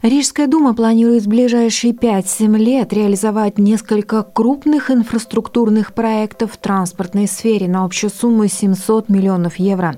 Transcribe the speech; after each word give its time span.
Рижская 0.00 0.46
дума 0.46 0.74
планирует 0.74 1.24
в 1.24 1.28
ближайшие 1.28 1.92
5-7 1.92 2.56
лет 2.56 2.92
реализовать 2.92 3.58
несколько 3.58 4.22
крупных 4.22 4.92
инфраструктурных 4.92 5.92
проектов 5.92 6.52
в 6.52 6.56
транспортной 6.56 7.26
сфере 7.26 7.66
на 7.66 7.84
общую 7.84 8.10
сумму 8.10 8.46
700 8.46 9.08
миллионов 9.08 9.56
евро. 9.56 9.96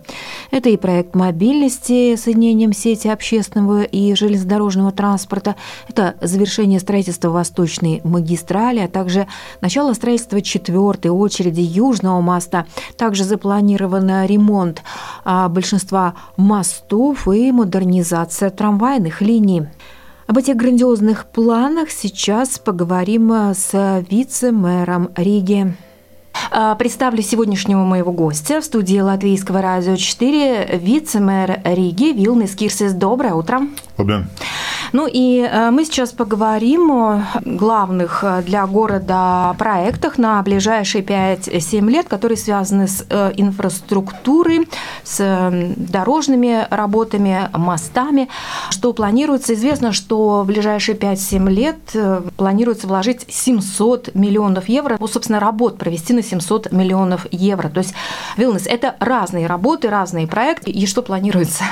Это 0.51 0.71
и 0.71 0.79
проект 0.79 1.15
мобильности 1.15 2.17
с 2.17 2.23
соединением 2.23 2.73
сети 2.73 3.09
общественного 3.09 3.83
и 3.83 4.15
железнодорожного 4.15 4.91
транспорта, 4.91 5.57
это 5.87 6.17
завершение 6.23 6.81
строительства 6.81 7.29
Восточной 7.29 8.01
магистрали, 8.03 8.79
а 8.79 8.89
также 8.89 9.27
начало 9.61 9.93
строительства 9.93 10.41
четвертой 10.41 11.11
очереди 11.11 11.61
Южного 11.61 12.23
моста. 12.23 12.65
Также 12.97 13.25
запланирован 13.25 14.25
ремонт 14.25 14.83
а, 15.25 15.51
большинства 15.51 16.15
мостов 16.39 17.29
и 17.29 17.53
модернизация 17.53 18.49
трамвайных 18.49 19.21
линий. 19.21 19.67
Об 20.31 20.39
этих 20.39 20.55
грандиозных 20.55 21.27
планах 21.27 21.91
сейчас 21.91 22.61
поговорим 22.61 23.33
с 23.53 24.05
вице-мэром 24.09 25.11
Риги. 25.17 25.75
А, 26.53 26.77
представлю 26.77 27.21
сегодняшнего 27.21 27.83
моего 27.83 28.13
гостя 28.13 28.61
в 28.61 28.65
студии 28.65 29.01
Латвийского 29.01 29.61
радио 29.61 29.97
4, 29.97 30.79
вице-мэр 30.81 31.63
Риги 31.65 32.13
Вилнис 32.13 32.55
Кирсис. 32.55 32.93
Доброе 32.93 33.35
утро. 33.35 33.63
Доброе. 33.99 34.29
Ну 34.93 35.09
и 35.11 35.41
э, 35.41 35.71
мы 35.71 35.85
сейчас 35.85 36.13
поговорим 36.13 36.91
о 36.91 37.23
главных 37.45 38.25
э, 38.25 38.43
для 38.43 38.67
города 38.67 39.55
проектах 39.59 40.19
на 40.19 40.43
ближайшие 40.43 41.05
5-7 41.05 41.89
лет, 41.89 42.09
которые 42.09 42.37
связаны 42.37 42.89
с 42.89 43.07
э, 43.09 43.33
инфраструктурой, 43.37 44.69
с 45.05 45.51
дорожными 45.77 46.67
работами, 46.71 47.49
мостами. 47.53 48.29
Что 48.71 48.93
планируется? 48.93 49.55
Известно, 49.55 49.93
что 49.93 50.43
в 50.43 50.47
ближайшие 50.47 50.97
5-7 50.97 51.51
лет 51.51 51.79
планируется 52.37 52.87
вложить 52.87 53.27
700 53.29 54.15
миллионов 54.15 54.69
евро, 54.69 54.97
ну, 54.99 55.07
собственно, 55.07 55.41
работ 55.41 55.79
провести 55.79 56.13
на 56.13 56.23
700 56.23 56.73
миллионов 56.73 57.27
евро. 57.31 57.69
То 57.69 57.79
есть, 57.79 57.95
Вилнес, 58.37 58.67
это 58.67 58.97
разные 58.99 59.47
работы, 59.47 59.89
разные 59.89 60.27
проекты. 60.27 60.71
И 60.71 60.87
что 60.87 61.03
планируется? 61.03 61.65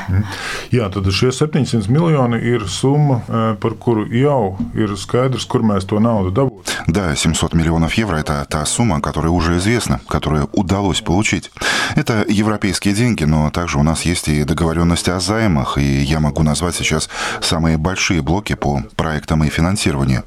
Jā, 0.71 0.89
tad 0.93 1.07
šie 1.09 1.33
700 1.33 1.89
miljoni 1.89 2.39
ir 2.45 2.67
summa 2.69 3.08
summa, 3.09 3.23
э, 3.29 3.57
par 3.61 3.75
kuru 3.75 4.07
jau 4.07 4.59
ir 4.75 4.97
skaidrs, 4.97 5.47
kur 5.47 5.63
mēs 5.63 5.87
to 5.87 5.99
naudu 6.01 6.31
dabūsim. 6.31 6.85
Да, 6.87 7.15
700 7.15 7.55
миллионов 7.55 7.95
евро– 7.95 8.17
это 8.19 8.47
та 8.49 8.65
сумма, 8.65 9.01
которая 9.01 9.31
уже 9.31 9.57
известна, 9.59 10.01
которую 10.09 10.49
удалось 10.53 11.01
получить. 11.01 11.51
Это 11.97 12.25
европейские 12.29 12.95
деньги, 12.95 13.25
но 13.25 13.51
также 13.51 13.79
у 13.79 13.83
нас 13.83 14.03
есть 14.03 14.29
и 14.29 14.45
договоренности 14.45 15.11
о 15.11 15.21
займах, 15.21 15.79
и 15.79 16.03
я 16.03 16.21
могу 16.21 16.43
назвать 16.43 16.75
сейчас 16.75 17.09
самые 17.41 17.77
большие 17.79 18.23
блоки 18.23 18.55
по 18.55 18.83
проектам 18.97 19.45
и 19.45 19.51
финансированию. 19.51 20.25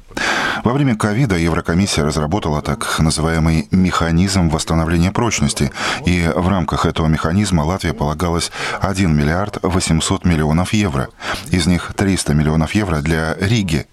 Во 0.64 0.72
время 0.72 0.96
ковида 0.96 1.36
Еврокомиссия 1.36 2.04
разработала 2.04 2.62
так 2.62 2.98
называемый 2.98 3.68
механизм 3.70 4.48
восстановления 4.48 5.10
прочности, 5.10 5.72
и 6.06 6.30
в 6.34 6.48
рамках 6.48 6.86
этого 6.86 7.06
механизма 7.06 7.62
Латвия 7.62 7.92
полагалась 7.92 8.52
1 8.80 9.16
миллиард 9.16 9.58
800 9.62 10.24
миллионов 10.24 10.72
евро. 10.72 11.08
Из 11.50 11.66
них 11.66 11.92
300 11.96 12.34
миллионов 12.34 12.74
евро 12.74 12.98
для 12.98 13.34
Риги. 13.40 13.86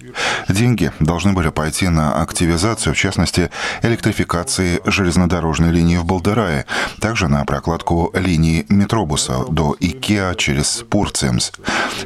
Деньги 0.47 0.92
должны 1.00 1.34
были 1.34 1.50
пойти 1.50 1.88
на 1.90 2.22
активизацию, 2.22 2.94
в 2.94 2.97
частности, 2.97 3.50
электрификации 3.81 4.81
железнодорожной 4.86 5.72
линии 5.72 5.97
в 5.97 6.06
Балдерае, 6.06 6.66
также 7.00 7.28
на 7.28 7.44
прокладку 7.46 8.12
линии 8.14 8.66
метробуса 8.70 9.46
до 9.50 9.75
Икеа 9.80 10.36
через 10.36 10.84
Пурцемс. 10.90 11.52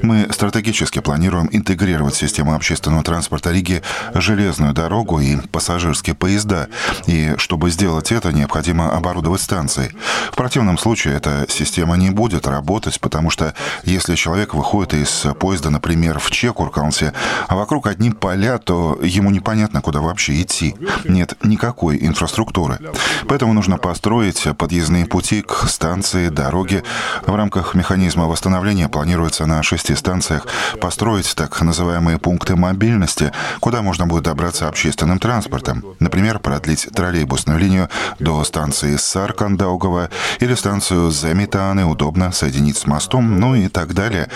Мы 0.01 0.27
стратегически 0.31 0.99
планируем 0.99 1.49
интегрировать 1.51 2.15
систему 2.15 2.53
общественного 2.55 3.03
транспорта 3.03 3.51
Риги 3.51 3.81
железную 4.13 4.73
дорогу 4.73 5.19
и 5.19 5.37
пассажирские 5.37 6.15
поезда, 6.15 6.67
и 7.07 7.33
чтобы 7.37 7.69
сделать 7.69 8.11
это, 8.11 8.31
необходимо 8.31 8.95
оборудовать 8.95 9.41
станции. 9.41 9.95
В 10.31 10.35
противном 10.35 10.77
случае 10.77 11.15
эта 11.15 11.45
система 11.49 11.95
не 11.95 12.09
будет 12.09 12.47
работать, 12.47 12.99
потому 12.99 13.29
что 13.29 13.53
если 13.83 14.15
человек 14.15 14.53
выходит 14.53 14.93
из 14.93 15.25
поезда, 15.39 15.69
например, 15.69 16.19
в 16.19 16.31
Чекуркансе, 16.31 17.13
а 17.47 17.55
вокруг 17.55 17.87
одни 17.93 18.11
поля, 18.11 18.57
то 18.57 18.99
ему 19.01 19.31
непонятно, 19.31 19.81
куда 19.81 20.01
вообще 20.01 20.41
идти. 20.41 20.75
Нет 21.05 21.35
никакой 21.43 21.97
инфраструктуры. 22.01 22.79
Поэтому 23.27 23.53
нужно 23.53 23.77
построить 23.77 24.47
подъездные 24.57 25.05
пути 25.05 25.41
к 25.41 25.67
станции, 25.67 26.29
дороге. 26.29 26.83
В 27.25 27.35
рамках 27.35 27.75
механизма 27.75 28.25
восстановления 28.25 28.89
планируется 28.89 29.45
на 29.45 29.63
шести 29.63 29.95
станциях 29.95 30.47
построить 30.81 31.33
так 31.35 31.61
называемые 31.61 32.17
пункты 32.17 32.55
мобильности, 32.55 33.31
куда 33.59 33.81
можно 33.81 34.07
будет 34.07 34.23
добраться 34.23 34.67
общественным 34.67 35.19
транспортом. 35.19 35.83
Например, 35.99 36.39
продлить 36.39 36.87
троллейбусную 36.93 37.59
линию 37.59 37.89
до 38.19 38.43
станции 38.43 38.95
Саркандаугова 38.97 40.09
или 40.39 40.55
станцию 40.55 41.11
Замитаны 41.11 41.85
удобно 41.85 42.31
соединить 42.31 42.77
с 42.77 42.87
мостом, 42.87 43.39
ну 43.39 43.55
и 43.55 43.67
так 43.67 43.93
далее. 43.93 44.29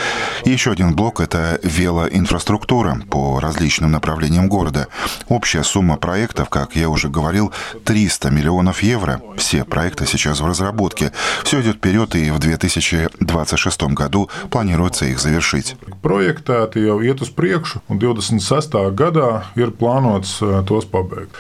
И 0.46 0.52
еще 0.52 0.72
один 0.72 0.96
блок– 0.96 1.20
это 1.22 1.60
велоинфраструктура 1.64 3.02
по 3.10 3.40
различным 3.48 3.92
направлениям 3.92 4.50
города. 4.50 4.88
Общая 5.30 5.64
сумма 5.64 5.98
проектов, 5.98 6.50
как 6.50 6.76
я 6.76 6.90
уже 6.90 7.10
говорил, 7.10 7.52
300 7.86 8.30
миллионов 8.30 8.84
евро. 8.84 9.22
Все 9.38 9.64
проекты 9.64 10.06
сейчас 10.06 10.42
в 10.42 10.46
разработке. 10.46 11.12
Все 11.44 11.62
идет 11.62 11.78
вперед, 11.78 12.16
и 12.16 12.30
в 12.32 12.40
2026 12.40 13.82
году 13.94 14.30
планируется 14.50 15.06
их 15.06 15.20
завершить. 15.20 15.76
Projektēti 16.04 16.84
jau 16.86 17.00
iet 17.04 17.22
uz 17.24 17.32
priekšu, 17.34 17.82
un 17.90 18.00
26. 18.00 18.76
gadā 18.96 19.48
ir 19.60 19.72
plānots 19.76 20.38
tos 20.68 20.86
pabeigt. 20.88 21.36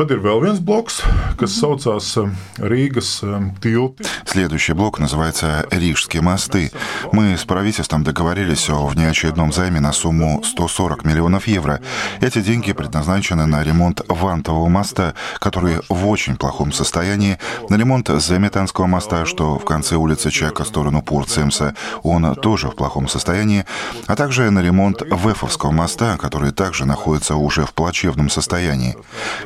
Tad 0.00 0.14
ir 0.14 0.22
vēl 0.24 0.38
viens 0.40 0.60
bloks, 0.64 1.02
kas 1.36 1.58
saucās 1.60 2.14
Ригас 2.56 3.20
Тилти. 3.60 4.06
Следующий 4.24 4.72
блок 4.72 4.98
называется 4.98 5.66
«Рижские 5.70 6.22
мосты». 6.22 6.72
Мы 7.12 7.36
с 7.36 7.44
правительством 7.44 8.02
договорились 8.02 8.70
о 8.70 8.86
внеочередном 8.86 9.52
займе 9.52 9.78
на 9.80 9.92
сумму 9.92 10.42
140 10.42 11.04
миллионов 11.04 11.46
евро. 11.46 11.80
Эти 12.22 12.40
деньги 12.40 12.72
предназначены 12.72 13.44
на 13.44 13.62
ремонт 13.62 14.00
Вантового 14.08 14.68
моста, 14.68 15.12
который 15.38 15.80
в 15.90 16.08
очень 16.08 16.36
плохом 16.36 16.72
состоянии, 16.72 17.36
на 17.68 17.74
ремонт 17.74 18.08
Заметанского 18.08 18.86
моста, 18.86 19.26
что 19.26 19.58
в 19.58 19.66
конце 19.66 19.96
улицы 19.96 20.30
Чека 20.30 20.64
в 20.64 20.68
сторону 20.68 21.02
Пурцемса, 21.02 21.74
он 22.02 22.36
тоже 22.36 22.68
в 22.68 22.74
плохом 22.74 23.06
состоянии, 23.06 23.66
а 24.06 24.16
также 24.16 24.48
на 24.48 24.62
ремонт 24.62 25.02
Вефовского 25.02 25.72
моста, 25.72 26.16
который 26.16 26.52
также 26.52 26.86
находится 26.86 27.34
уже 27.34 27.66
в 27.66 27.74
плачевном 27.74 28.30
состоянии. 28.30 28.96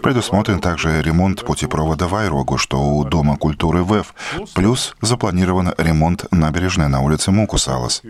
Предусмотрено 0.00 0.43
Предусмотрен 0.44 0.60
также 0.60 1.00
ремонт 1.00 1.42
путепровода 1.42 2.06
в 2.06 2.14
Айрогу, 2.14 2.58
что 2.58 2.78
у 2.78 3.02
Дома 3.04 3.38
культуры 3.38 3.82
ВЭФ, 3.82 4.14
плюс 4.52 4.94
запланирован 5.00 5.72
ремонт 5.78 6.26
набережной 6.32 6.88
на 6.88 7.00
улице 7.00 7.30
Мукусалас. 7.30 8.02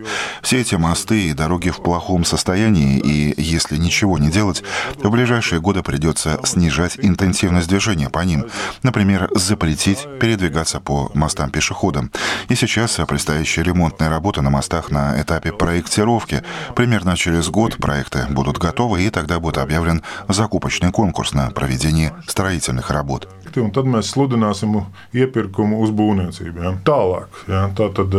Все 0.43 0.61
эти 0.61 0.75
мосты 0.75 1.28
и 1.28 1.33
дороги 1.33 1.71
в 1.71 1.81
плохом 1.81 2.25
состоянии, 2.25 2.99
и 2.99 3.41
если 3.41 3.77
ничего 3.77 4.19
не 4.19 4.33
делать, 4.33 4.65
в 4.97 5.11
ближайшие 5.11 5.61
годы 5.61 5.84
придется 5.84 6.41
снижать 6.43 6.99
интенсивность 6.99 7.69
движения 7.69 8.10
по 8.10 8.25
ним, 8.25 8.47
например, 8.83 9.31
запретить 9.36 10.09
передвигаться 10.19 10.81
по 10.81 11.13
мостам 11.15 11.51
пешеходам. 11.51 12.10
И 12.48 12.57
сейчас 12.57 12.98
предстоящие 13.07 13.65
ремонтные 13.65 14.10
работы 14.10 14.41
на 14.42 14.51
мостах 14.51 14.91
на 14.91 15.21
этапе 15.21 15.53
проектировки. 15.53 16.42
Примерно 16.75 17.16
через 17.16 17.48
год 17.48 17.77
проекты 17.77 18.27
будут 18.31 18.59
готовы, 18.59 19.04
и 19.04 19.10
тогда 19.10 19.39
будет 19.39 19.59
объявлен 19.59 20.03
закупочный 20.28 20.91
конкурс 20.91 21.33
на 21.33 21.51
проведение 21.51 22.13
строительных 22.26 22.91
работ. 22.91 23.28
Un 23.54 23.71
tad 23.71 23.86
mēs 23.86 24.09
sludināsim 24.10 24.80
iepirkumu 25.15 25.78
uz 25.84 25.92
būvniecību. 25.94 26.62
Ja. 26.65 26.72
Tālāk, 26.82 27.36
ja. 27.47 27.68
tātad 27.76 28.10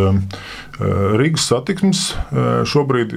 Ригас 0.79 1.45
Сатикмс 1.45 2.13
šobrīd. 2.65 3.13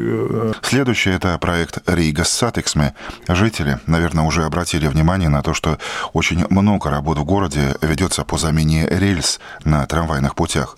Следующий 0.63 1.11
это 1.11 1.39
проект 1.39 1.79
Rīgas 1.87 2.31
satiksme. 2.31 2.95
Жители, 3.29 3.79
наверное, 3.87 4.25
уже 4.25 4.45
обратили 4.45 4.89
внимание 4.89 5.29
на 5.29 5.43
то, 5.43 5.55
что 5.55 5.79
очень 6.13 6.45
много 6.51 6.91
работ 6.91 7.19
в 7.19 7.25
городе 7.25 7.77
ведется 7.83 8.25
по 8.25 8.39
замене 8.39 8.87
рельс 8.89 9.39
на 9.65 9.87
трамвайных 9.87 10.35
путях. 10.35 10.77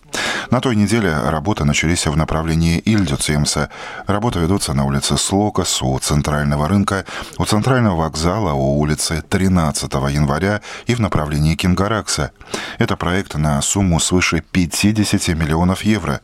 На 0.51 0.61
той 0.61 0.75
неделе 0.75 1.15
работы 1.27 1.65
начались 1.65 2.07
в 2.07 2.17
направлении 2.17 2.79
Ильгюциемса. 2.79 3.71
Работы 4.07 4.41
ведутся 4.41 4.75
на 4.75 4.85
улице 4.85 5.17
Слокас, 5.17 5.81
у 5.83 5.99
центрального 5.99 6.67
рынка, 6.69 7.05
у 7.39 7.45
центрального 7.45 7.97
вокзала, 7.97 8.53
у 8.53 8.79
улицы 8.81 9.23
13 9.29 9.90
15 9.91 10.15
января 10.15 10.61
и 10.87 10.95
в 10.95 11.01
направлении 11.01 11.57
Кенгарагса. 11.57 12.31
Это 12.79 12.97
проект 12.97 13.35
на 13.35 13.61
сумму 13.61 13.99
свыше 14.01 14.43
50 14.53 15.29
миллионов 15.37 15.83
евро. 15.83 16.21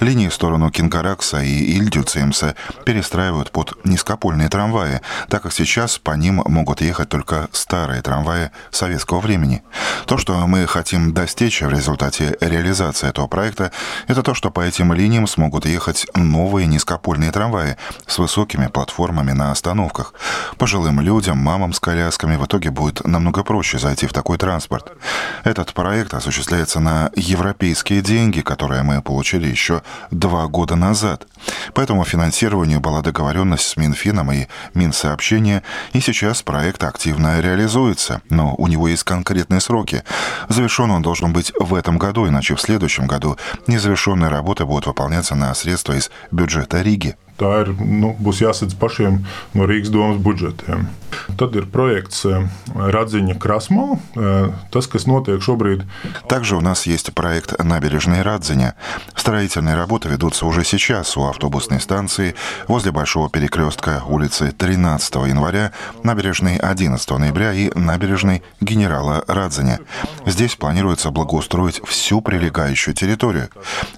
Линии 0.00 0.28
в 0.28 0.34
сторону 0.34 0.70
Кингаракса 0.70 1.42
и 1.42 1.76
Ильдюцемса 1.76 2.54
перестраивают 2.84 3.50
под 3.50 3.84
низкопольные 3.84 4.48
трамваи, 4.48 5.00
так 5.28 5.42
как 5.42 5.52
сейчас 5.52 5.98
по 5.98 6.12
ним 6.12 6.42
могут 6.46 6.80
ехать 6.80 7.08
только 7.08 7.48
старые 7.52 8.02
трамваи 8.02 8.50
советского 8.70 9.20
времени. 9.20 9.62
То, 10.06 10.16
что 10.16 10.46
мы 10.46 10.66
хотим 10.66 11.12
достичь 11.12 11.60
в 11.62 11.70
результате 11.70 12.36
реализации 12.40 13.08
этого 13.08 13.26
проекта, 13.26 13.72
это 14.06 14.22
то, 14.22 14.34
что 14.34 14.50
по 14.50 14.60
этим 14.60 14.92
линиям 14.92 15.26
смогут 15.26 15.66
ехать 15.66 16.06
новые 16.14 16.66
низкопольные 16.66 17.32
трамваи 17.32 17.76
с 18.06 18.18
высокими 18.18 18.68
платформами 18.68 19.32
на 19.32 19.50
остановках. 19.50 20.14
Пожилым 20.56 21.00
людям, 21.00 21.38
мамам 21.38 21.72
с 21.72 21.80
колясками 21.80 22.36
в 22.36 22.44
итоге 22.44 22.70
будет 22.70 23.07
намного 23.10 23.42
проще 23.42 23.78
зайти 23.78 24.06
в 24.06 24.12
такой 24.12 24.38
транспорт. 24.38 24.92
Этот 25.44 25.72
проект 25.72 26.14
осуществляется 26.14 26.80
на 26.80 27.10
европейские 27.16 28.02
деньги, 28.02 28.40
которые 28.40 28.82
мы 28.82 29.02
получили 29.02 29.46
еще 29.46 29.82
два 30.10 30.46
года 30.46 30.76
назад. 30.76 31.26
По 31.74 31.80
этому 31.80 32.04
финансированию 32.04 32.80
была 32.80 33.02
договоренность 33.02 33.66
с 33.66 33.76
Минфином 33.76 34.32
и 34.32 34.46
Минсообщения, 34.74 35.62
и 35.92 36.00
сейчас 36.00 36.42
проект 36.42 36.84
активно 36.84 37.40
реализуется, 37.40 38.20
но 38.30 38.54
у 38.56 38.66
него 38.66 38.88
есть 38.88 39.04
конкретные 39.04 39.60
сроки. 39.60 40.02
Завершен 40.48 40.90
он 40.90 41.02
должен 41.02 41.32
быть 41.32 41.52
в 41.58 41.74
этом 41.74 41.98
году, 41.98 42.28
иначе 42.28 42.54
в 42.54 42.60
следующем 42.60 43.06
году 43.06 43.36
незавершенные 43.66 44.30
работы 44.30 44.64
будут 44.64 44.86
выполняться 44.86 45.34
на 45.34 45.54
средства 45.54 45.94
из 45.94 46.10
бюджета 46.30 46.82
Риги. 46.82 47.16
Tā 47.38 47.62
ir, 47.62 47.68
nu, 47.78 48.16
būs 48.18 48.42
jāsadz 48.42 48.74
pašiem 48.74 49.22
no 49.54 49.66
Rīgas 49.70 49.92
domas 49.94 50.18
budžetiem. 50.18 50.88
Tad 51.38 51.54
ir 51.56 51.66
проекts 51.70 52.26
Радзиня 52.74 53.34
Красмо. 53.38 54.00
Tas, 54.72 54.88
kas 54.90 55.06
notiek 55.06 55.40
шобрид. 55.40 55.84
Также 56.28 56.56
у 56.56 56.60
нас 56.60 56.86
есть 56.86 57.14
проект 57.14 57.62
«Набережная 57.62 58.22
Радзиня». 58.22 58.74
Строительные 59.14 59.76
работы 59.76 60.08
ведутся 60.08 60.46
уже 60.46 60.64
сейчас 60.64 61.16
у 61.16 61.26
автобусной 61.26 61.80
станции 61.80 62.34
возле 62.66 62.92
Большого 62.92 63.30
перекрестка 63.30 64.02
улицы 64.06 64.52
13 64.52 65.14
января, 65.14 65.72
набережной 66.02 66.56
11 66.56 67.10
ноября 67.10 67.52
и 67.52 67.70
набережной 67.78 68.42
генерала 68.60 69.24
Радзиня. 69.28 69.80
Здесь 70.26 70.56
планируется 70.56 71.10
благоустроить 71.10 71.80
всю 71.86 72.20
прилегающую 72.20 72.94
территорию. 72.94 73.48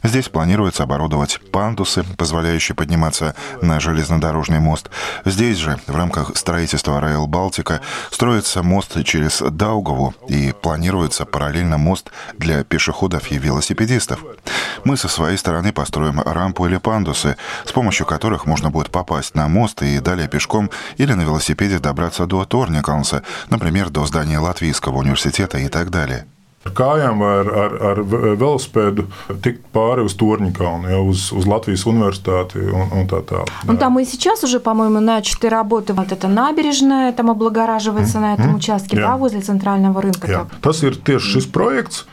Здесь 0.02 0.28
планируется 0.28 0.82
оборудовать 0.84 1.40
пандусы, 1.50 2.04
позволяющие 2.16 2.74
подниматься 2.74 3.29
на 3.62 3.80
железнодорожный 3.80 4.60
мост. 4.60 4.90
Здесь 5.24 5.58
же, 5.58 5.78
в 5.86 5.94
рамках 5.94 6.36
строительства 6.36 7.00
Райл 7.00 7.26
Балтика, 7.26 7.80
строится 8.10 8.62
мост 8.62 9.02
через 9.04 9.40
Даугаву 9.40 10.14
и 10.28 10.52
планируется 10.52 11.24
параллельно 11.24 11.78
мост 11.78 12.10
для 12.38 12.64
пешеходов 12.64 13.30
и 13.30 13.38
велосипедистов. 13.38 14.20
Мы 14.84 14.96
со 14.96 15.08
своей 15.08 15.36
стороны 15.36 15.72
построим 15.72 16.20
рампу 16.20 16.66
или 16.66 16.76
пандусы, 16.76 17.36
с 17.64 17.72
помощью 17.72 18.06
которых 18.06 18.46
можно 18.46 18.70
будет 18.70 18.90
попасть 18.90 19.34
на 19.34 19.48
мост 19.48 19.82
и 19.82 20.00
далее 20.00 20.28
пешком 20.28 20.70
или 20.96 21.12
на 21.12 21.22
велосипеде 21.22 21.78
добраться 21.78 22.26
до 22.26 22.44
Торникалнса, 22.44 23.22
например, 23.48 23.90
до 23.90 24.06
здания 24.06 24.38
Латвийского 24.38 24.98
университета 24.98 25.58
и 25.58 25.68
так 25.68 25.90
далее. 25.90 26.26
Ar 26.65 26.73
kājām 26.73 27.19
vai 27.21 27.33
ar, 27.43 27.49
ar, 27.61 27.73
ar 27.91 27.99
велосипеду 28.41 29.03
tikt 29.45 29.67
pāri 29.75 30.01
uz 30.01 30.15
Torņkalnu, 30.17 30.89
ja, 30.89 30.97
uz, 30.97 31.27
uz 31.29 31.45
Латвijas 31.45 31.83
universitāti 31.85 32.57
un, 32.57 32.89
un 32.89 33.05
tā 33.11 33.19
tālāk. 33.21 33.51
Ну, 33.69 33.77
там 33.77 33.99
и 33.99 34.05
сейчас 34.05 34.43
уже, 34.43 34.59
по-моему, 34.59 34.99
начаты 34.99 35.49
работы. 35.49 35.93
Вот 35.93 36.11
эта 36.11 36.27
набережная 36.27 37.13
там 37.13 37.29
облагораживается 37.29 38.17
mm 38.17 38.23
-hmm. 38.23 38.27
на 38.27 38.33
этом 38.33 38.55
участке, 38.55 38.97
yeah. 38.97 39.01
да, 39.01 39.15
возле 39.15 39.41
центрального 39.41 40.01
рынка. 40.01 40.27
Yeah. 40.27 40.45
Tas 40.61 40.81
ir 40.83 40.97
tieši 40.97 41.37
šis 41.37 41.51
projekts, 41.51 42.05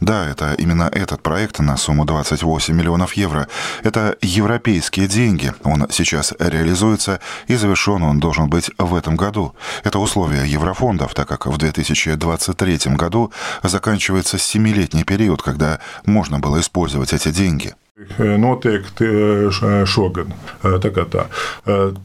Да, 0.00 0.28
это 0.28 0.54
именно 0.54 0.88
этот 0.92 1.22
проект 1.22 1.58
на 1.58 1.76
сумму 1.76 2.04
28 2.04 2.74
миллионов 2.74 3.14
евро. 3.14 3.48
Это 3.82 4.16
европейские 4.22 5.08
деньги. 5.08 5.52
Он 5.64 5.86
сейчас 5.90 6.32
реализуется 6.38 7.20
и 7.48 7.56
завершен 7.56 8.02
он 8.02 8.20
должен 8.20 8.48
быть 8.48 8.70
в 8.78 8.94
этом 8.94 9.16
году. 9.16 9.54
Это 9.84 9.98
условия 9.98 10.44
еврофондов, 10.44 11.14
так 11.14 11.28
как 11.28 11.46
в 11.46 11.56
2023 11.56 12.94
году 12.94 13.32
заканчивается 13.62 14.38
семилетний 14.38 15.04
период, 15.04 15.42
когда 15.42 15.80
можно 16.06 16.38
было 16.38 16.60
использовать 16.60 17.12
эти 17.12 17.30
деньги. 17.30 17.74
notiek 18.17 18.87
šogad. 19.85 20.31
Tā 20.63 20.89
kā 20.89 21.05
tā. 21.05 21.27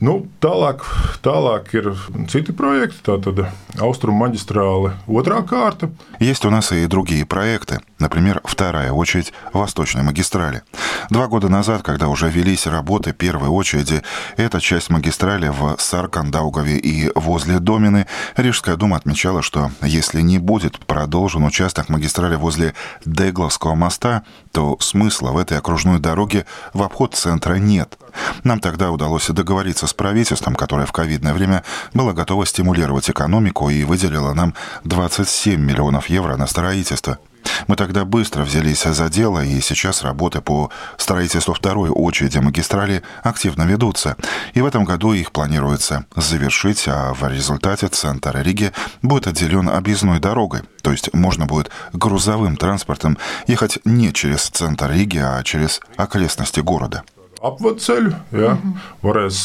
Nu, 0.04 0.28
tālāk, 0.42 0.84
tālāk 1.24 1.72
ir 1.78 1.92
citi 2.28 2.52
проекты. 2.52 3.00
Tātad 3.08 3.46
Austrum 3.80 4.20
магистралы 4.20 4.92
отрā 5.08 5.42
карта. 5.42 5.90
Есть 6.20 6.44
у 6.44 6.50
нас 6.50 6.72
и 6.72 6.86
другие 6.86 7.24
проекты. 7.24 7.80
Например, 8.03 8.41
вторая 8.43 8.91
очередь 8.91 9.31
Восточной 9.53 10.03
магистрали. 10.03 10.63
Два 11.09 11.27
года 11.27 11.47
назад, 11.47 11.83
когда 11.83 12.09
уже 12.09 12.29
велись 12.29 12.67
работы 12.67 13.13
первой 13.13 13.47
очереди, 13.47 14.03
эта 14.35 14.59
часть 14.59 14.89
магистрали 14.89 15.47
в 15.47 15.77
Саркандаугове 15.79 16.77
и 16.79 17.09
возле 17.15 17.59
Домины, 17.59 18.05
Рижская 18.35 18.75
дума 18.75 18.97
отмечала, 18.97 19.41
что 19.41 19.71
если 19.81 20.19
не 20.19 20.37
будет 20.37 20.85
продолжен 20.85 21.45
участок 21.45 21.87
магистрали 21.87 22.35
возле 22.35 22.73
Дегловского 23.05 23.73
моста, 23.73 24.23
то 24.51 24.75
смысла 24.81 25.31
в 25.31 25.37
этой 25.37 25.57
окружной 25.57 25.99
дороги 25.99 26.45
в 26.73 26.83
обход 26.83 27.15
центра 27.15 27.53
нет. 27.53 27.97
Нам 28.43 28.59
тогда 28.59 28.91
удалось 28.91 29.27
договориться 29.27 29.87
с 29.87 29.93
правительством, 29.93 30.55
которое 30.55 30.85
в 30.85 30.91
ковидное 30.91 31.33
время 31.33 31.63
было 31.93 32.11
готово 32.11 32.45
стимулировать 32.45 33.09
экономику 33.09 33.69
и 33.69 33.85
выделило 33.85 34.33
нам 34.33 34.55
27 34.83 35.61
миллионов 35.61 36.09
евро 36.09 36.35
на 36.35 36.47
строительство. 36.47 37.17
Мы 37.67 37.75
тогда 37.75 38.05
быстро 38.05 38.43
взялись 38.43 38.83
за 38.83 39.09
дело, 39.09 39.43
и 39.43 39.61
сейчас 39.61 40.03
работы 40.03 40.41
по 40.41 40.69
строительству 40.97 41.53
второй 41.53 41.89
очереди 41.89 42.37
магистрали 42.39 43.03
активно 43.23 43.63
ведутся. 43.63 44.15
И 44.53 44.61
в 44.61 44.65
этом 44.65 44.83
году 44.83 45.13
их 45.13 45.31
планируется 45.31 46.05
завершить, 46.15 46.85
а 46.87 47.13
в 47.13 47.27
результате 47.27 47.87
центр 47.87 48.41
Риги 48.41 48.71
будет 49.01 49.27
отделен 49.27 49.69
объездной 49.69 50.19
дорогой. 50.19 50.61
То 50.81 50.91
есть 50.91 51.13
можно 51.13 51.45
будет 51.45 51.71
грузовым 51.93 52.57
транспортом 52.57 53.17
ехать 53.47 53.79
не 53.85 54.11
через 54.13 54.49
центр 54.49 54.91
Риги, 54.91 55.17
а 55.17 55.41
через 55.43 55.81
окрестности 55.97 56.59
города. 56.59 57.03
Apceļu. 57.43 58.11
Ja? 58.31 58.53
Mm 58.53 58.59
-hmm. 58.61 58.73
Varēs 59.03 59.37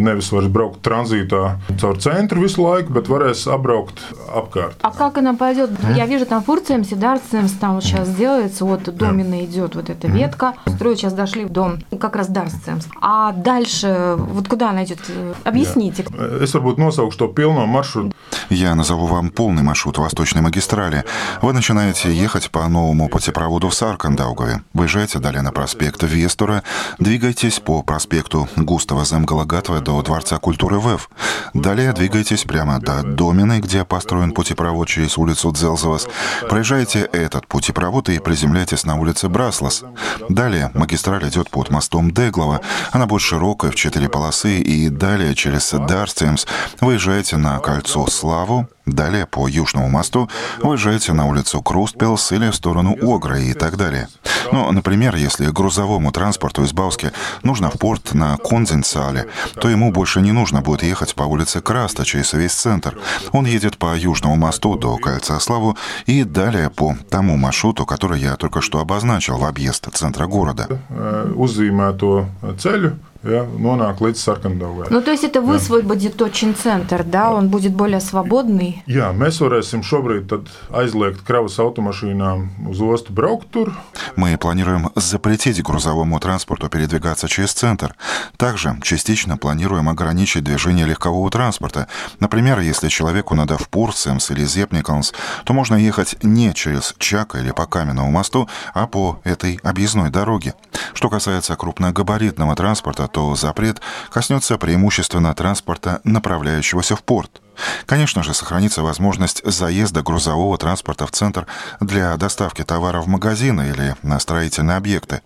nevis 0.00 0.30
vairs 0.32 0.48
braukt 0.48 0.82
tranzītā 0.86 1.56
caur 1.80 1.98
centru 1.98 2.40
visu 2.40 2.62
laiku, 2.62 2.92
bet 2.92 3.08
varēs 3.08 3.46
apbraukt 3.54 4.00
apkārt. 4.34 4.76
А 4.82 4.90
как 4.90 5.18
она 5.18 5.34
пойдет? 5.34 5.70
Mm 5.70 5.76
-hmm. 5.76 5.96
Я 5.96 6.06
вижу, 6.06 6.26
там 6.26 6.42
Фурцемс 6.42 6.92
и 6.92 6.94
Дарцемс 6.94 7.52
там 7.52 7.74
вот 7.74 7.84
сейчас 7.84 8.08
делается, 8.08 8.64
вот 8.64 8.96
Домина 8.96 9.34
yeah. 9.34 9.44
идет 9.44 9.74
вот 9.74 9.90
эта 9.90 10.06
mm 10.06 10.12
-hmm. 10.12 10.18
ветка. 10.18 10.52
Строят 10.66 10.98
сейчас 10.98 11.12
дошли 11.12 11.44
в 11.44 11.48
дом, 11.48 11.78
как 12.00 12.16
раз 12.16 12.28
Дарцемс. 12.28 12.86
А 13.00 13.32
дальше, 13.32 14.14
вот 14.16 14.48
куда 14.48 14.70
она 14.70 14.84
идет? 14.84 14.98
Объясните. 15.44 16.02
Yeah. 16.02 16.42
Es 16.42 16.54
varbūt 16.54 16.78
nosaukšu 16.78 17.18
to 17.18 17.34
pilno 17.34 17.66
maršrutu. 17.66 18.10
Я 18.48 18.74
назову 18.74 19.06
вам 19.06 19.30
полный 19.30 19.62
маршрут 19.62 19.98
Восточной 19.98 20.42
магистрали. 20.42 21.04
Вы 21.42 21.52
начинаете 21.52 22.12
ехать 22.12 22.50
по 22.50 22.66
новому 22.68 23.08
путепроводу 23.08 23.68
в 23.68 23.74
Саркандаугове. 23.74 24.62
Выезжаете 24.72 25.18
далее 25.18 25.42
на 25.42 25.52
проспект 25.52 26.02
Вестура, 26.02 26.62
Двигайтесь 26.98 27.60
по 27.60 27.82
проспекту 27.82 28.48
Густава 28.56 29.04
Земгалагатова 29.04 29.80
до 29.80 30.02
Дворца 30.02 30.38
культуры 30.38 30.78
ВЭФ. 30.78 31.08
Далее 31.54 31.92
двигайтесь 31.92 32.44
прямо 32.44 32.78
до 32.80 33.02
Домины, 33.02 33.60
где 33.60 33.84
построен 33.84 34.32
путепровод 34.32 34.88
через 34.88 35.18
улицу 35.18 35.52
Дзелзовас. 35.52 36.08
Проезжайте 36.48 37.00
этот 37.12 37.46
путепровод 37.46 38.08
и 38.08 38.18
приземляйтесь 38.18 38.84
на 38.84 38.96
улице 38.96 39.28
Браслас. 39.28 39.82
Далее 40.28 40.70
магистраль 40.74 41.26
идет 41.28 41.50
под 41.50 41.70
мостом 41.70 42.10
Деглова. 42.10 42.60
Она 42.92 43.06
будет 43.06 43.22
широкой 43.22 43.70
в 43.70 43.74
четыре 43.74 44.08
полосы 44.08 44.58
и 44.58 44.88
далее 44.88 45.34
через 45.34 45.70
Дарстемс 45.70 46.46
выезжаете 46.80 47.36
на 47.36 47.58
кольцо 47.58 48.06
Славу, 48.20 48.66
Далее 48.90 49.26
по 49.26 49.46
Южному 49.48 49.88
мосту 49.88 50.28
выезжаете 50.62 51.12
на 51.12 51.26
улицу 51.26 51.62
Крустпелс 51.62 52.32
или 52.32 52.50
в 52.50 52.54
сторону 52.54 52.96
Огра 53.00 53.38
и 53.38 53.52
так 53.52 53.76
далее. 53.76 54.08
Ну, 54.52 54.70
например, 54.72 55.14
если 55.14 55.46
грузовому 55.46 56.10
транспорту 56.10 56.64
из 56.64 56.72
Бауски 56.72 57.12
нужно 57.42 57.70
в 57.70 57.78
порт 57.78 58.14
на 58.14 58.36
Конзенсале, 58.36 59.26
то 59.54 59.68
ему 59.68 59.92
больше 59.92 60.20
не 60.20 60.32
нужно 60.32 60.60
будет 60.60 60.82
ехать 60.82 61.14
по 61.14 61.22
улице 61.22 61.60
Краста 61.60 62.04
через 62.04 62.32
весь 62.32 62.52
центр. 62.52 62.98
Он 63.32 63.46
едет 63.46 63.78
по 63.78 63.96
Южному 63.96 64.36
мосту 64.36 64.76
до 64.76 64.96
Кольца 64.96 65.38
Славу 65.38 65.76
и 66.06 66.24
далее 66.24 66.68
по 66.70 66.96
тому 67.10 67.36
маршруту, 67.36 67.86
который 67.86 68.20
я 68.20 68.36
только 68.36 68.60
что 68.60 68.80
обозначил 68.80 69.38
в 69.38 69.44
объезд 69.44 69.88
центра 69.94 70.26
города. 70.26 70.66
Uzzīmēto 70.90 72.26
ceļu 72.60 72.90
ja, 73.24 73.44
нонāk 73.44 74.00
līdz 74.00 74.20
Саркандаугаве. 74.20 74.88
Ну, 74.90 75.00
то 75.02 75.10
есть 75.10 75.24
это 75.24 75.40
высвободит 75.40 76.16
да. 76.16 76.24
очень 76.24 76.54
центр, 76.54 77.04
да? 77.04 77.32
Он 77.32 77.48
будет 77.48 77.72
более 77.72 78.00
свободный. 78.00 78.79
Jā, 78.86 79.10
mēs 79.12 79.40
varēsim 79.42 79.82
šobrīd 79.84 80.32
aizliegt 80.70 81.22
kravas 81.26 81.58
automašīnām 81.60 82.68
uz 82.70 82.80
ostu 82.80 83.12
braukt 83.12 83.50
tur. 83.50 83.72
Мы 84.16 84.36
планируем 84.36 84.90
запретить 84.96 85.62
грузовому 85.62 86.18
транспорту 86.20 86.68
передвигаться 86.68 87.28
через 87.28 87.52
центр. 87.52 87.94
Также 88.36 88.76
частично 88.82 89.36
планируем 89.36 89.88
ограничить 89.88 90.44
движение 90.44 90.86
легкового 90.86 91.30
транспорта. 91.30 91.88
Например, 92.20 92.60
если 92.60 92.88
человеку 92.88 93.34
надо 93.34 93.56
в 93.58 93.68
Пурсемс 93.68 94.30
или 94.30 94.44
Зепникалнс, 94.44 95.12
то 95.44 95.52
можно 95.52 95.76
ехать 95.76 96.16
не 96.22 96.52
через 96.54 96.94
Чака 96.98 97.38
или 97.38 97.50
по 97.52 97.66
Каменному 97.66 98.10
мосту, 98.10 98.48
а 98.74 98.86
по 98.86 99.20
этой 99.24 99.60
объездной 99.62 100.10
дороге. 100.10 100.54
Что 100.94 101.08
касается 101.08 101.56
крупногабаритного 101.56 102.56
транспорта, 102.56 103.08
то 103.08 103.34
запрет 103.36 103.80
коснется 104.10 104.58
преимущественно 104.58 105.34
транспорта, 105.34 106.00
направляющегося 106.04 106.96
в 106.96 107.02
порт. 107.02 107.39
Конечно 107.86 108.22
же, 108.22 108.34
сохранится 108.34 108.82
возможность 108.82 109.42
заезда 109.44 110.02
грузового 110.02 110.56
транспорта 110.58 111.06
в 111.06 111.10
центр 111.10 111.46
для 111.80 112.16
доставки 112.16 112.62
товара 112.62 113.00
в 113.00 113.08
магазины 113.08 113.70
или 113.70 113.96
на 114.02 114.18
строительные 114.20 114.76
объекты. 114.76 115.20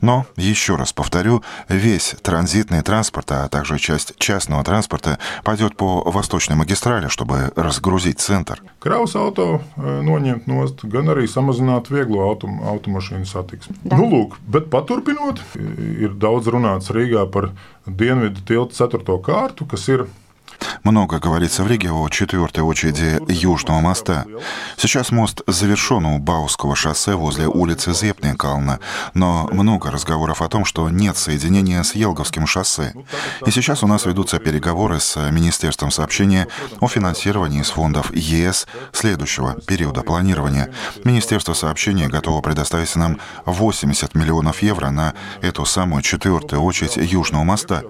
Но, 0.00 0.26
еще 0.36 0.76
раз 0.76 0.92
повторю, 0.92 1.42
весь 1.68 2.14
транзитный 2.22 2.82
транспорт, 2.82 3.32
а 3.32 3.48
также 3.48 3.78
часть 3.78 4.16
частного 4.18 4.64
транспорта 4.64 5.18
пойдет 5.44 5.76
по 5.76 6.02
восточной 6.10 6.56
магистрали, 6.56 7.08
чтобы 7.08 7.52
разгрузить 7.56 8.20
центр. 8.20 8.62
Kravas 8.80 9.12
auto 9.12 9.60
noņemt 9.76 10.46
nost, 10.48 10.80
gan 10.88 11.10
arī 11.12 11.26
samazināt 11.28 11.90
vieglo 11.92 12.22
autom, 12.24 12.62
automašīnu 12.64 13.28
satiksmi. 13.28 13.76
Nu, 13.92 14.06
lūk, 14.08 14.38
bet 14.48 14.70
paturpinot, 14.72 15.42
ir 15.54 16.14
daudz 16.16 16.48
runāts 16.48 16.88
Rīgā 16.88 17.26
par 17.28 17.50
dienvidu 17.84 18.40
tiltu 18.48 18.78
ceturto 18.78 19.18
kārtu, 19.20 19.68
kas 19.68 19.84
ir 19.92 20.06
Много 20.84 21.18
говорится 21.18 21.62
в 21.62 21.68
Риге 21.68 21.90
о 21.92 22.08
четвертой 22.08 22.64
очереди 22.64 23.20
Южного 23.30 23.80
моста. 23.80 24.24
Сейчас 24.76 25.10
мост 25.10 25.42
завершен 25.46 26.06
у 26.06 26.18
Бауского 26.18 26.74
шоссе 26.74 27.14
возле 27.14 27.46
улицы 27.46 27.92
Зепникална, 27.92 28.80
но 29.14 29.48
много 29.52 29.90
разговоров 29.90 30.42
о 30.42 30.48
том, 30.48 30.64
что 30.64 30.88
нет 30.88 31.16
соединения 31.16 31.82
с 31.82 31.94
Елговским 31.94 32.46
шоссе. 32.46 32.94
И 33.46 33.50
сейчас 33.50 33.82
у 33.82 33.86
нас 33.86 34.06
ведутся 34.06 34.38
переговоры 34.38 35.00
с 35.00 35.16
Министерством 35.30 35.90
сообщения 35.90 36.48
о 36.80 36.88
финансировании 36.88 37.60
из 37.60 37.70
фондов 37.70 38.14
ЕС 38.14 38.66
следующего 38.92 39.54
периода 39.60 40.02
планирования. 40.02 40.72
Министерство 41.04 41.54
сообщения 41.54 42.08
готово 42.08 42.40
предоставить 42.40 42.94
нам 42.96 43.18
80 43.44 44.14
миллионов 44.14 44.62
евро 44.62 44.90
на 44.90 45.14
эту 45.42 45.64
самую 45.64 46.02
четвертую 46.02 46.62
очередь 46.62 46.96
Южного 46.96 47.44
моста. 47.44 47.82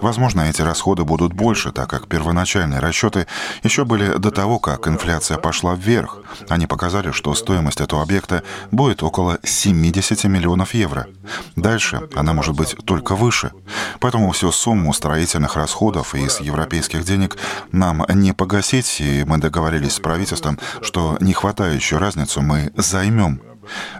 Возможно, 0.00 0.42
эти 0.42 0.62
расходы 0.62 1.04
будут 1.04 1.32
больше, 1.32 1.72
так 1.72 1.88
как 1.90 2.08
первоначальные 2.18 2.80
расчеты 2.80 3.28
еще 3.62 3.84
были 3.84 4.18
до 4.18 4.32
того, 4.32 4.58
как 4.58 4.88
инфляция 4.88 5.38
пошла 5.38 5.76
вверх. 5.76 6.18
Они 6.48 6.66
показали, 6.66 7.12
что 7.12 7.32
стоимость 7.34 7.80
этого 7.80 8.02
объекта 8.02 8.42
будет 8.72 9.04
около 9.04 9.38
70 9.44 10.24
миллионов 10.24 10.74
евро. 10.74 11.06
Дальше 11.54 12.08
она 12.16 12.32
может 12.32 12.56
быть 12.56 12.74
только 12.84 13.14
выше. 13.14 13.52
Поэтому 14.00 14.32
всю 14.32 14.50
сумму 14.50 14.92
строительных 14.92 15.54
расходов 15.54 16.16
из 16.16 16.40
европейских 16.40 17.04
денег 17.04 17.36
нам 17.70 18.04
не 18.08 18.32
погасить, 18.32 19.00
и 19.00 19.24
мы 19.24 19.38
договорились 19.38 19.94
с 19.94 20.00
правительством, 20.00 20.58
что 20.82 21.18
нехватающую 21.20 22.00
разницу 22.00 22.42
мы 22.42 22.72
займем. 22.74 23.47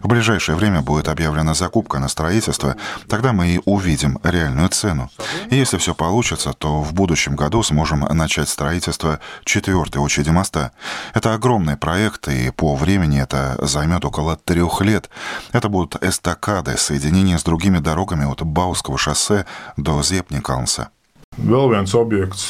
В 0.03 0.09
ближайшее 0.09 0.57
время 0.57 0.81
будет 0.81 1.09
объявлена 1.09 1.55
закупка 1.55 1.99
на 1.99 2.09
строительство, 2.09 2.77
тогда 3.09 3.33
мы 3.33 3.49
и 3.49 3.61
увидим 3.65 4.19
реальную 4.23 4.69
цену. 4.69 5.11
И 5.51 5.57
если 5.57 5.79
все 5.79 5.95
получится, 5.95 6.53
то 6.53 6.83
в 6.83 6.93
будущем 6.93 7.37
году 7.37 7.63
сможем 7.63 8.01
начать 8.01 8.49
строительство 8.49 9.21
четвертой 9.45 10.03
очереди 10.03 10.31
моста. 10.31 10.73
Это 11.15 11.35
огромный 11.35 11.77
проект, 11.77 12.29
и 12.29 12.51
по 12.51 12.77
времени 12.77 13.21
это 13.21 13.57
займет 13.67 14.05
около 14.05 14.37
трех 14.37 14.81
лет. 14.81 15.11
Это 15.53 15.69
будут 15.69 16.03
эстакады, 16.03 16.77
соединения 16.77 17.39
с 17.39 17.45
другими 17.45 17.79
дорогами 17.79 18.31
от 18.31 18.43
Бауского 18.43 18.99
шоссе 18.99 19.47
до 19.77 20.03
Зепникалнса. 20.03 20.91
Vēl 21.39 21.69
viens 21.71 21.93
objekts, 21.95 22.49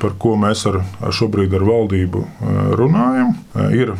par 0.00 0.14
ko 0.20 0.32
mēs 0.40 0.64
ar, 0.70 0.80
šobrīd 1.12 1.52
ar 1.58 1.64
valdību 1.66 2.22
runājam, 2.80 3.34
ir 3.76 3.92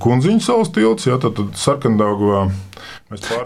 Kunziņš 0.00 0.46
salas 0.46 0.72
tilts, 0.72 1.08
ja, 1.10 1.18
tad, 1.20 1.36
tad 1.36 1.58
Sarkandāgavā 1.60 2.46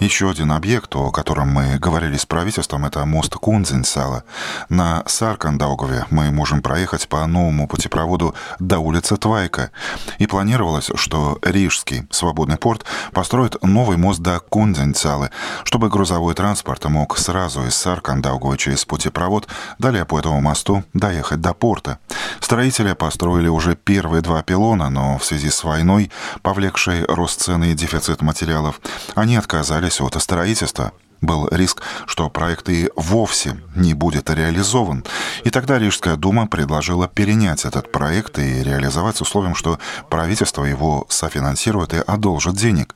Еще 0.01 0.31
один 0.31 0.53
объект, 0.53 0.95
о 0.97 1.11
котором 1.11 1.49
мы 1.49 1.79
говорили 1.79 2.17
с 2.17 2.27
правительством, 2.27 2.87
это 2.87 3.05
мост 3.05 3.35
Кунзенсала. 3.35 4.25
На 4.69 5.03
Саркандаугове 5.07 6.07
мы 6.11 6.31
можем 6.31 6.63
проехать 6.63 7.09
по 7.09 7.27
новому 7.27 7.69
путепроводу 7.69 8.35
до 8.59 8.79
улицы 8.79 9.17
Твайка. 9.17 9.71
И 10.19 10.27
планировалось, 10.27 10.91
что 10.95 11.39
Рижский 11.43 12.07
свободный 12.11 12.57
порт 12.57 12.85
построит 13.13 13.63
новый 13.63 13.97
мост 13.97 14.21
до 14.21 14.41
Кунзенсалы, 14.41 15.31
чтобы 15.65 15.89
грузовой 15.89 16.35
транспорт 16.35 16.85
мог 16.87 17.19
сразу 17.19 17.65
из 17.67 17.75
Саркандаугова 17.77 18.57
через 18.57 18.85
путепровод 18.85 19.49
далее 19.79 20.05
по 20.05 20.19
этому 20.19 20.41
мосту 20.41 20.85
доехать 20.95 21.41
до 21.41 21.53
порта. 21.55 21.99
Строители 22.41 22.93
построили 22.95 23.49
уже 23.49 23.77
первые 23.77 24.23
два 24.23 24.43
пилона, 24.43 24.89
но 24.89 25.19
в 25.19 25.25
связи 25.25 25.51
с 25.51 25.65
войной, 25.65 26.11
повлекшей 26.43 27.05
рост 27.05 27.43
цены 27.43 27.73
и 27.73 27.75
дефицит 27.75 28.23
материалов, 28.23 28.81
они 29.15 29.28
отказались 29.37 30.01
от 30.01 30.21
строительства. 30.21 30.93
Был 31.21 31.49
риск, 31.51 31.83
что 32.07 32.31
проект 32.31 32.69
и 32.69 32.91
вовсе 32.95 33.61
не 33.75 33.93
будет 33.93 34.31
реализован. 34.31 35.05
И 35.43 35.51
тогда 35.51 35.79
Рижская 35.79 36.15
дума 36.17 36.47
предложила 36.47 37.09
перенять 37.09 37.65
этот 37.65 37.91
проект 37.91 38.39
и 38.39 38.63
реализовать 38.63 39.17
с 39.17 39.23
условием, 39.23 39.57
что 39.57 39.81
правительство 40.11 40.65
его 40.65 41.07
софинансирует 41.09 41.93
и 41.93 41.99
одолжит 42.07 42.55
денег. 42.55 42.95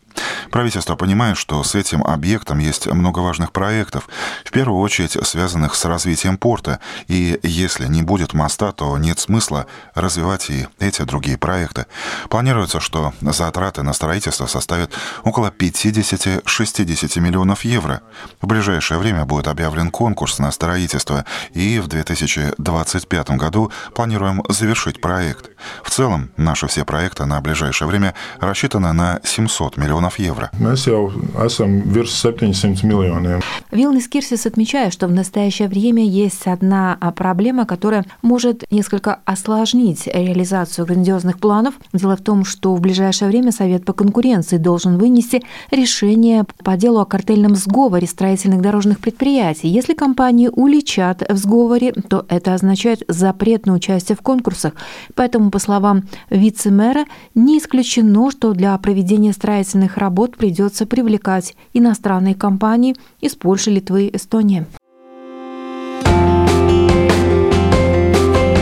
Правительство 0.51 0.97
понимает, 0.97 1.37
что 1.37 1.63
с 1.65 1.75
этим 1.75 2.03
объектом 2.05 2.59
есть 2.59 2.87
много 2.87 3.21
важных 3.21 3.53
проектов, 3.53 4.09
в 4.45 4.51
первую 4.51 4.81
очередь 4.81 5.17
связанных 5.27 5.75
с 5.75 5.85
развитием 5.85 6.37
порта, 6.37 6.79
и 7.09 7.39
если 7.43 7.87
не 7.87 8.03
будет 8.03 8.35
моста, 8.35 8.73
то 8.73 8.99
нет 8.99 9.19
смысла 9.19 9.67
развивать 9.95 10.51
и 10.51 10.67
эти 10.79 11.03
другие 11.03 11.39
проекты. 11.39 11.87
Планируется, 12.29 12.81
что 12.81 13.15
затраты 13.21 13.83
на 13.83 13.93
строительство 13.93 14.47
составят 14.47 14.93
около 15.25 15.49
50-60 15.49 17.21
миллионов 17.21 17.65
евро. 17.65 18.03
В 18.41 18.47
ближайшее 18.47 18.99
время 18.99 19.25
будет 19.25 19.49
объявлен 19.49 19.91
конкурс 19.91 20.39
на 20.39 20.51
строительство, 20.53 21.25
и 21.55 21.79
в 21.79 21.87
2025 21.89 23.31
году 23.31 23.73
планируем 23.95 24.43
завершить 24.49 25.01
проект. 25.01 25.51
В 25.83 25.91
целом, 25.91 26.31
наши 26.37 26.67
все 26.67 26.85
проекты 26.85 27.25
на 27.25 27.41
ближайшее 27.41 27.89
время 27.89 28.15
рассчитаны 28.41 28.93
на 28.93 29.21
700 29.25 29.77
миллионов 29.77 30.02
евро. 30.19 30.51
Mēs 30.59 30.87
jau 30.87 31.13
esam 31.45 31.83
virs 31.87 32.11
700 32.11 32.83
миллионов. 32.83 33.45
Вилнис 33.71 34.09
Кирсис 34.09 34.47
отмечает, 34.47 34.93
что 34.93 35.07
в 35.07 35.13
настоящее 35.13 35.69
время 35.69 36.05
есть 36.05 36.47
одна 36.47 36.99
проблема, 37.17 37.67
которая 37.67 38.05
может 38.23 38.65
несколько 38.71 39.21
осложнить 39.25 40.07
реализацию 40.07 40.87
грандиозных 40.87 41.39
планов. 41.39 41.75
Дело 41.93 42.17
в 42.17 42.21
том, 42.23 42.45
что 42.45 42.75
в 42.75 42.81
ближайшее 42.81 43.29
время 43.29 43.53
Совет 43.53 43.85
по 43.85 43.93
конкуренции 43.93 44.57
должен 44.57 44.99
вынести 44.99 45.43
решение 45.71 46.45
по 46.65 46.77
делу 46.77 47.01
о 47.01 47.05
картельном 47.05 47.55
сговоре 47.57 48.07
строительных 48.07 48.61
дорожных 48.61 48.99
предприятий. 48.99 49.69
Если 49.69 49.95
компании 49.95 50.49
уличат 50.53 51.23
в 51.29 51.37
сговоре, 51.37 51.93
то 51.93 52.27
это 52.29 52.55
означает 52.55 53.03
запрет 53.09 53.67
на 53.67 53.75
участие 53.75 54.17
в 54.17 54.23
конкурсах. 54.23 54.75
Поэтому, 55.15 55.51
по 55.51 55.59
словам 55.59 56.05
вице-мэра, 56.31 57.05
не 57.35 57.59
исключено, 57.59 58.31
что 58.31 58.53
для 58.53 58.77
проведения 58.79 59.33
строительных 59.33 59.92
работ 59.97 60.37
придется 60.37 60.87
привлекать 60.87 61.55
иностранные 61.73 62.35
компании 62.35 62.97
из 63.21 63.35
Польши, 63.35 63.71
Литвы, 63.71 64.11
Эстонии. 64.13 64.67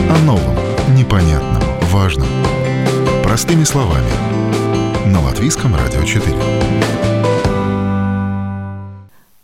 О 0.09 0.17
новом, 0.25 0.55
непонятном, 0.95 1.61
важном. 1.91 2.27
Простыми 3.23 3.63
словами. 3.63 4.09
На 5.07 5.21
Латвийском 5.21 5.75
радио 5.75 6.03
4. 6.03 6.90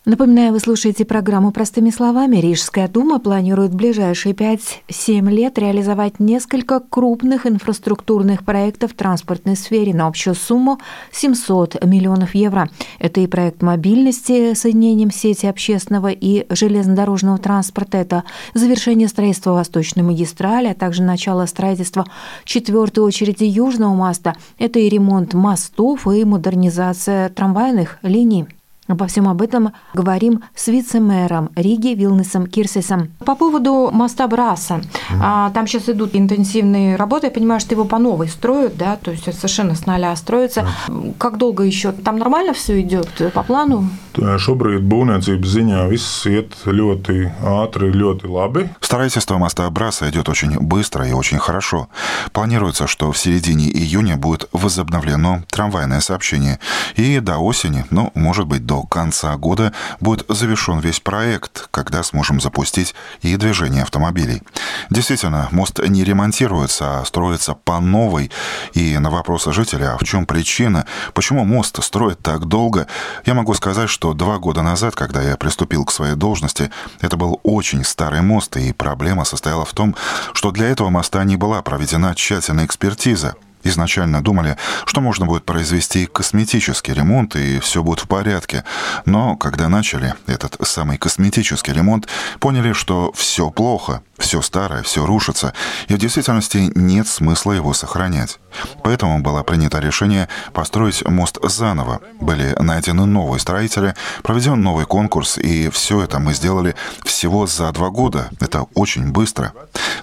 Напоминаю, 0.08 0.54
вы 0.54 0.62
слушаете 0.62 1.04
программу 1.04 1.52
«Простыми 1.52 1.90
словами». 1.90 2.38
Рижская 2.38 2.88
дума 2.88 3.20
планирует 3.20 3.72
в 3.72 3.76
ближайшие 3.76 4.34
5-7 4.34 5.30
лет 5.30 5.60
реализовать 5.60 6.22
несколько 6.22 6.80
крупных 6.80 7.46
инфраструктурных 7.46 8.46
проектов 8.46 8.94
в 8.94 8.96
транспортной 8.96 9.58
сфере 9.58 9.94
на 9.94 10.08
общую 10.08 10.34
сумму 10.36 10.80
700 11.12 11.84
миллионов 11.84 12.36
евро. 12.36 12.70
Это 13.00 13.20
и 13.20 13.28
проект 13.28 13.62
мобильности 13.62 14.54
с 14.54 14.62
соединением 14.62 15.12
сети 15.12 15.46
общественного 15.46 16.12
и 16.12 16.46
железнодорожного 16.56 17.38
транспорта, 17.38 17.98
это 17.98 18.24
завершение 18.54 19.10
строительства 19.10 19.52
Восточной 19.52 20.04
магистрали, 20.04 20.68
а 20.68 20.74
также 20.74 21.04
начало 21.04 21.46
строительства 21.48 22.06
четвертой 22.46 23.04
очереди 23.04 23.44
Южного 23.44 23.94
моста. 23.94 24.38
Это 24.58 24.80
и 24.80 24.88
ремонт 24.88 25.34
мостов, 25.34 26.08
и 26.08 26.24
модернизация 26.24 27.28
трамвайных 27.28 28.00
линий. 28.04 28.48
Обо 28.88 29.08
всем 29.08 29.28
об 29.28 29.42
этом 29.42 29.74
говорим 29.94 30.44
с 30.56 30.68
вице-мэром 30.68 31.50
Риги 31.56 31.90
Вилнесом 31.90 32.48
Кирсисом. 32.48 33.10
По 33.26 33.36
поводу 33.36 33.90
моста 33.92 34.28
Браса. 34.28 34.82
Mm-hmm. 35.12 35.54
Там 35.54 35.68
сейчас 35.68 35.90
идут 35.90 36.12
интенсивные 36.14 36.96
работы. 36.96 37.28
Я 37.28 37.32
понимаю, 37.32 37.60
что 37.60 37.74
его 37.74 37.86
по 37.86 37.98
новой 37.98 38.30
строят, 38.30 38.78
да, 38.78 38.96
то 38.96 39.12
есть 39.12 39.26
совершенно 39.26 39.76
с 39.76 39.86
нуля 39.86 40.16
строится. 40.16 40.68
Mm-hmm. 40.88 41.16
Как 41.18 41.38
долго 41.38 41.64
еще? 41.64 41.92
Там 41.92 42.18
нормально 42.18 42.54
все 42.54 42.80
идет 42.82 43.10
по 43.34 43.44
плану? 43.44 43.90
Šobrīd 44.18 44.82
būvniecības 44.82 45.52
ziņā 45.54 45.82
viss 45.92 46.26
iet 46.26 46.56
ļoti 46.66 47.28
ātri, 47.38 47.92
ļoti 47.94 48.26
labi. 48.26 48.64
Строительство 48.82 49.38
моста 49.38 49.70
Браса 49.70 50.10
идет 50.10 50.28
очень 50.28 50.58
быстро 50.58 51.08
и 51.08 51.12
очень 51.12 51.38
хорошо. 51.38 51.88
Планируется, 52.34 52.88
что 52.88 53.12
в 53.12 53.18
середине 53.18 53.70
июня 53.70 54.18
будет 54.18 54.50
возобновлено 54.54 55.44
трамвайное 55.52 56.00
сообщение. 56.00 56.60
И 56.96 57.20
до 57.20 57.38
осени, 57.38 57.86
ну, 57.92 58.12
может 58.16 58.48
быть, 58.48 58.66
до 58.78 58.84
конца 58.84 59.36
года 59.38 59.74
будет 60.00 60.26
завершен 60.30 60.80
весь 60.80 61.00
проект, 61.00 61.68
когда 61.72 62.04
сможем 62.04 62.40
запустить 62.40 62.94
и 63.22 63.36
движение 63.36 63.82
автомобилей. 63.82 64.44
Действительно, 64.92 65.48
мост 65.52 65.80
не 65.80 66.04
ремонтируется, 66.04 67.00
а 67.00 67.06
строится 67.06 67.56
по 67.56 67.80
новой. 67.80 68.30
И 68.74 68.98
на 69.00 69.10
вопросы 69.10 69.52
жителя, 69.52 69.94
а 69.94 69.98
в 69.98 70.04
чем 70.04 70.26
причина, 70.28 70.86
почему 71.14 71.44
мост 71.44 71.84
строят 71.84 72.20
так 72.22 72.46
долго, 72.46 72.86
я 73.26 73.34
могу 73.34 73.54
сказать, 73.56 73.90
что 73.90 74.14
два 74.14 74.38
года 74.38 74.62
назад, 74.62 74.96
когда 74.96 75.24
я 75.24 75.38
приступил 75.38 75.84
к 75.84 75.92
своей 75.92 76.16
должности, 76.16 76.70
это 77.02 77.18
был 77.18 77.40
очень 77.44 77.84
старый 77.84 78.22
мост, 78.22 78.58
и 78.58 78.74
проблема 78.74 79.26
состояла 79.26 79.66
в 79.66 79.74
том, 79.74 79.96
что 80.34 80.52
для 80.52 80.70
этого 80.70 80.90
моста 80.90 81.24
не 81.24 81.36
была 81.36 81.64
проведена 81.64 82.14
тщательная 82.14 82.66
экспертиза. 82.66 83.36
Изначально 83.64 84.24
думали, 84.24 84.58
что 84.86 85.02
можно 85.02 85.26
будет 85.26 85.46
произвести 85.46 86.06
косметический 86.06 86.94
ремонт 86.94 87.36
и 87.36 87.60
все 87.60 87.84
будет 87.84 88.00
в 88.02 88.08
порядке. 88.08 88.64
Но 89.06 89.36
когда 89.36 89.68
начали 89.70 90.14
этот 90.28 90.58
самый 90.68 90.98
косметический 90.98 91.74
ремонт, 91.74 92.08
поняли, 92.40 92.74
что 92.74 93.12
все 93.14 93.50
плохо, 93.50 94.02
все 94.18 94.42
старое, 94.42 94.84
все 94.84 95.06
рушится, 95.06 95.54
и 95.88 95.94
в 95.94 95.98
действительности 95.98 96.72
нет 96.76 97.08
смысла 97.08 97.54
его 97.54 97.74
сохранять. 97.74 98.40
Поэтому 98.84 99.20
было 99.20 99.44
принято 99.44 99.80
решение 99.80 100.28
построить 100.54 101.08
мост 101.08 101.38
заново. 101.44 102.00
Были 102.20 102.56
найдены 102.60 103.06
новые 103.06 103.40
строители, 103.40 103.96
проведен 104.24 104.62
новый 104.62 104.86
конкурс, 104.86 105.38
и 105.38 105.70
все 105.70 106.02
это 106.04 106.20
мы 106.20 106.34
сделали 106.34 106.76
всего 107.04 107.48
за 107.48 107.72
два 107.72 107.90
года. 107.90 108.30
Это 108.40 108.66
очень 108.74 109.12
быстро. 109.12 109.54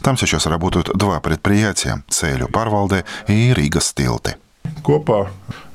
Там 0.03 0.17
сейчас 0.17 0.47
работают 0.47 0.91
два 0.95 1.21
предприятия– 1.21 2.03
Ceļu 2.09 2.49
pārvalde 2.49 3.05
и 3.29 3.53
Rīgas 3.55 3.81
tilti. 3.81 4.37
Kopā 4.83 5.29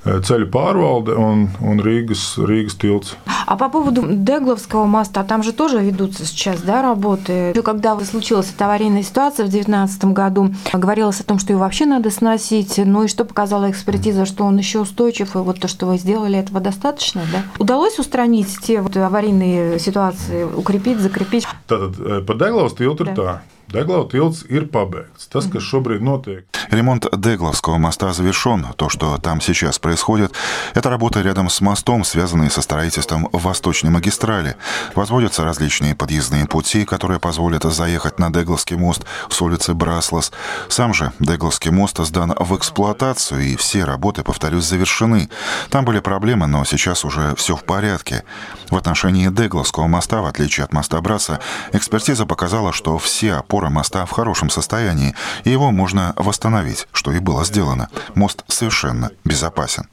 ceļu 0.06 0.48
pārvalde 0.52 1.16
un, 1.20 1.48
un 1.62 1.82
Rīgas, 1.84 2.38
Rīgas 2.38 2.76
tilti. 2.80 3.16
А 3.46 3.58
по 3.58 3.70
поводу 3.70 4.04
Дегловского 4.08 4.86
моста, 4.86 5.24
там 5.24 5.44
же 5.44 5.54
тоже 5.54 5.80
ведутся 5.80 6.26
сейчас 6.26 6.62
да, 6.62 6.82
работы. 6.82 7.54
Когда 7.64 8.00
случилась 8.02 8.52
эта 8.56 8.66
аварийная 8.66 9.04
ситуация 9.04 9.46
в 9.46 9.50
2019 9.50 10.06
году, 10.06 10.54
говорилось 10.72 11.20
о 11.20 11.24
том, 11.24 11.40
что 11.40 11.54
его 11.54 11.62
вообще 11.62 11.86
надо 11.86 12.12
сносить. 12.12 12.78
Ну 12.78 13.04
и 13.04 13.08
что 13.08 13.26
показала 13.26 13.70
экспертиза, 13.70 14.26
что 14.26 14.46
он 14.46 14.58
еще 14.58 14.80
устойчив, 14.80 15.36
и 15.36 15.40
вот 15.40 15.60
то, 15.60 15.68
что 15.68 15.88
вы 15.88 15.98
сделали, 15.98 16.38
этого 16.38 16.60
достаточно, 16.60 17.22
да? 17.32 17.44
Удалось 17.58 18.00
устранить 18.00 18.56
те 18.62 18.82
вот 18.82 18.96
аварийные 18.96 19.80
ситуации, 19.80 20.44
укрепить, 20.44 21.00
закрепить? 21.00 21.48
Tātad 21.68 22.26
par 22.26 22.38
Deglavas 22.38 22.74
tiltu 22.74 23.06
ir 23.06 23.16
tā. 23.18 23.40
Deglau 23.70 24.08
tilts 24.10 24.42
ir 24.50 24.66
pabeigts. 24.74 25.28
Tas, 25.30 25.46
kas 25.46 25.62
šobrīd 25.62 26.02
notiek. 26.02 26.46
Ремонт 26.72 27.06
Дегловского 27.12 27.78
моста 27.78 28.14
завершен. 28.14 28.66
То, 28.76 28.90
что 28.90 29.18
там 29.18 29.42
сейчас 29.42 29.80
происходит, 29.80 30.34
это 30.74 30.90
работа 30.90 31.22
рядом 31.22 31.50
с 31.50 31.62
мостом, 31.62 32.04
связанные 32.04 32.50
со 32.50 32.62
строительством 32.62 33.28
Восточной 33.32 33.90
магистрали. 33.90 34.56
Возводятся 34.96 35.44
различные 35.44 35.96
подъездные 35.96 36.46
пути, 36.48 36.86
которые 36.86 37.20
позволят 37.20 37.64
заехать 37.64 38.20
на 38.20 38.32
Дегловский 38.32 38.76
мост 38.76 39.04
с 39.30 39.42
улицы 39.42 39.74
Браслас. 39.74 40.32
Сам 40.68 40.94
же 40.94 41.12
Дегловский 41.20 41.72
мост 41.72 41.98
сдан 42.00 42.36
в 42.38 42.56
эксплуатацию, 42.56 43.42
и 43.42 43.56
все 43.56 43.84
работы, 43.84 44.24
повторюсь, 44.24 44.66
завершены. 44.66 45.30
Там 45.70 45.86
были 45.86 46.00
проблемы, 46.00 46.48
но 46.48 46.66
сейчас 46.66 47.06
уже 47.06 47.36
все 47.36 47.56
в 47.56 47.64
порядке. 47.64 48.24
В 48.70 48.76
отношении 48.76 49.30
Дегловского 49.30 49.88
моста, 49.88 50.22
в 50.22 50.26
отличие 50.26 50.64
от 50.64 50.74
моста 50.74 51.02
Браса, 51.02 51.40
экспертиза 51.72 52.28
показала, 52.28 52.74
что 52.74 53.00
все 53.00 53.34
опоры 53.34 53.59
опора 53.60 53.70
моста 53.70 54.06
в 54.06 54.12
хорошем 54.12 54.50
состоянии, 54.50 55.14
и 55.44 55.50
его 55.52 55.72
можно 55.72 56.14
восстановить, 56.16 56.88
что 56.94 57.12
и 57.12 57.20
было 57.20 57.44
сделано. 57.44 57.90
Мост 58.16 58.44
совершенно 58.48 59.10
безопасен. 59.26 59.84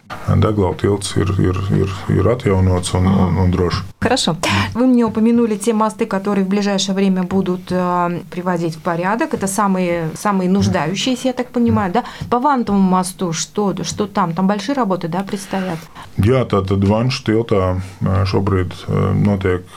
Хорошо. 4.01 4.37
Вы 4.75 4.87
мне 4.87 5.05
упомянули 5.05 5.57
те 5.57 5.73
мосты, 5.73 6.07
которые 6.07 6.45
в 6.45 6.49
ближайшее 6.49 6.95
время 6.95 7.23
будут 7.23 7.63
э, 7.71 8.21
приводить 8.31 8.77
в 8.77 8.81
порядок. 8.81 9.35
Это 9.35 9.49
самые, 9.49 10.11
самые 10.15 10.49
нуждающиеся, 10.49 11.29
я 11.29 11.33
так 11.33 11.49
понимаю, 11.49 11.93
да? 11.93 12.05
По 12.31 12.39
Вантовому 12.39 12.89
мосту 12.89 13.33
что, 13.33 13.75
что 13.83 14.07
там? 14.07 14.35
Там 14.35 14.47
большие 14.47 14.75
работы, 14.75 15.09
да, 15.09 15.23
предстоят? 15.23 15.79
Jā, 16.17 16.47
tātad 16.49 16.81
Vanšu 16.81 17.25
tiltā 17.27 17.77
šobrīd 18.01 18.73
notiek 19.21 19.69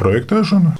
projektēšana. 0.00 0.74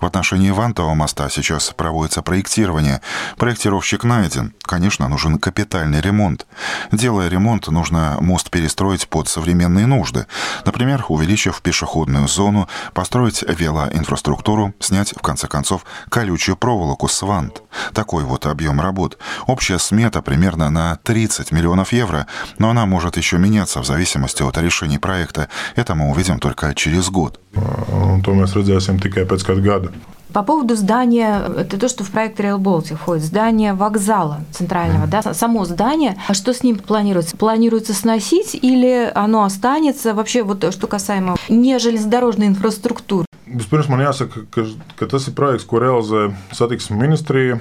В 0.00 0.06
отношении 0.06 0.50
Вантового 0.50 0.94
моста 0.94 1.28
сейчас 1.30 1.70
проводится 1.70 2.22
проектирование. 2.22 3.00
Проектировщик 3.36 4.04
найден. 4.04 4.54
Конечно, 4.62 5.08
нужен 5.08 5.38
капитальный 5.38 6.00
ремонт. 6.00 6.46
Делая 6.92 7.28
ремонт, 7.28 7.68
нужно 7.68 8.16
мост 8.20 8.50
перестроить 8.50 9.08
под 9.08 9.28
современные 9.28 9.86
нужды. 9.86 10.26
Например, 10.64 11.04
увеличив 11.08 11.60
пешеходную 11.62 12.28
зону, 12.28 12.68
построить 12.92 13.44
велоинфраструктуру, 13.46 14.74
снять, 14.80 15.14
в 15.16 15.20
конце 15.22 15.48
концов, 15.48 15.84
колючую 16.08 16.56
проволоку 16.56 17.08
с 17.08 17.22
вант. 17.22 17.62
Такой 17.92 18.24
вот 18.24 18.46
объем 18.46 18.80
работ. 18.80 19.18
Общая 19.46 19.78
смета 19.78 20.22
примерно 20.22 20.70
на 20.70 20.96
30 20.96 21.52
миллионов 21.52 21.92
евро, 21.92 22.26
но 22.58 22.70
она 22.70 22.86
может 22.86 23.16
еще 23.16 23.38
меняться 23.38 23.80
в 23.80 23.86
зависимости 23.86 24.42
от 24.42 24.56
решений 24.58 24.98
проекта. 24.98 25.48
Это 25.76 25.94
мы 25.94 26.10
увидим 26.10 26.38
только 26.38 26.74
через 26.74 27.10
год. 27.10 27.40
Un 27.54 28.22
to 28.24 28.34
mēs 28.34 28.54
redzēsim 28.56 28.98
tikai 29.02 29.22
pēc 29.30 29.44
kāda 29.46 29.62
gada. 29.80 29.92
По 30.34 30.42
поводу 30.42 30.74
здания, 30.74 31.40
это 31.58 31.78
то, 31.78 31.88
что 31.88 32.02
в 32.02 32.10
проект 32.10 32.40
Rail 32.40 32.58
Baltic 32.58 32.96
входит, 32.96 33.22
здание 33.22 33.72
вокзала 33.72 34.40
центрального, 34.50 35.06
да, 35.06 35.22
само 35.32 35.64
здание, 35.64 36.18
а 36.26 36.34
что 36.34 36.52
с 36.52 36.64
ним 36.64 36.76
планируется? 36.76 37.36
Планируется 37.36 37.94
сносить 37.94 38.58
или 38.60 39.12
оно 39.14 39.44
останется? 39.44 40.12
Вообще, 40.12 40.42
вот 40.42 40.74
что 40.74 40.88
касаемо 40.88 41.36
не 41.48 41.78
железнодорожной 41.78 42.48
инфраструктуры. 42.48 43.26
Vispirms 43.46 43.86
man 43.86 44.00
jāsaka, 44.00 44.46
ka, 44.50 44.64
ka 44.96 45.06
tas 45.06 45.28
ir 45.28 45.34
projekts, 45.36 45.66
ko 45.68 45.78
realizē 45.78 46.32
satiksmes 46.50 46.98
ministrija. 46.98 47.60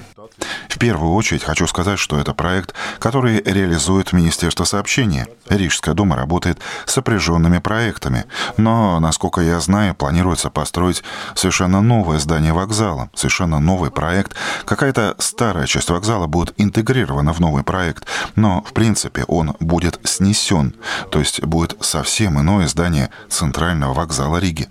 В 0.70 0.78
первую 0.80 1.14
очередь 1.14 1.44
хочу 1.44 1.68
сказать, 1.68 2.00
что 2.00 2.20
это 2.20 2.34
проект, 2.34 2.74
который 3.00 3.42
реализует 3.42 4.14
Министерство 4.14 4.64
сообщения. 4.64 5.28
Рижская 5.50 5.94
дума 5.94 6.16
работает 6.16 6.60
с 6.86 6.94
сопряженными 6.94 7.60
проектами. 7.60 8.26
Но, 8.58 9.00
насколько 9.00 9.42
я 9.42 9.60
знаю, 9.60 9.96
планируется 9.96 10.50
построить 10.50 11.04
совершенно 11.36 11.82
новое 11.82 12.20
здание 12.20 12.54
вокзала, 12.54 13.10
совершенно 13.14 13.60
новый 13.60 13.92
проект. 13.92 14.36
Какая-то 14.66 15.16
старая 15.20 15.68
часть 15.68 15.90
вокзала 15.90 16.28
будет 16.28 16.54
интегрирована 16.58 17.34
в 17.34 17.40
новый 17.40 17.64
проект, 17.64 18.06
но, 18.36 18.62
в 18.62 18.74
принципе, 18.74 19.24
он 19.28 19.56
будет 19.60 20.00
снесен, 20.04 20.76
то 21.12 21.20
есть 21.20 21.44
будет 21.44 21.76
совсем 21.82 22.40
иное 22.40 22.68
здание 22.68 23.10
центрального 23.30 23.94
вокзала 23.94 24.38
Риги. 24.38 24.70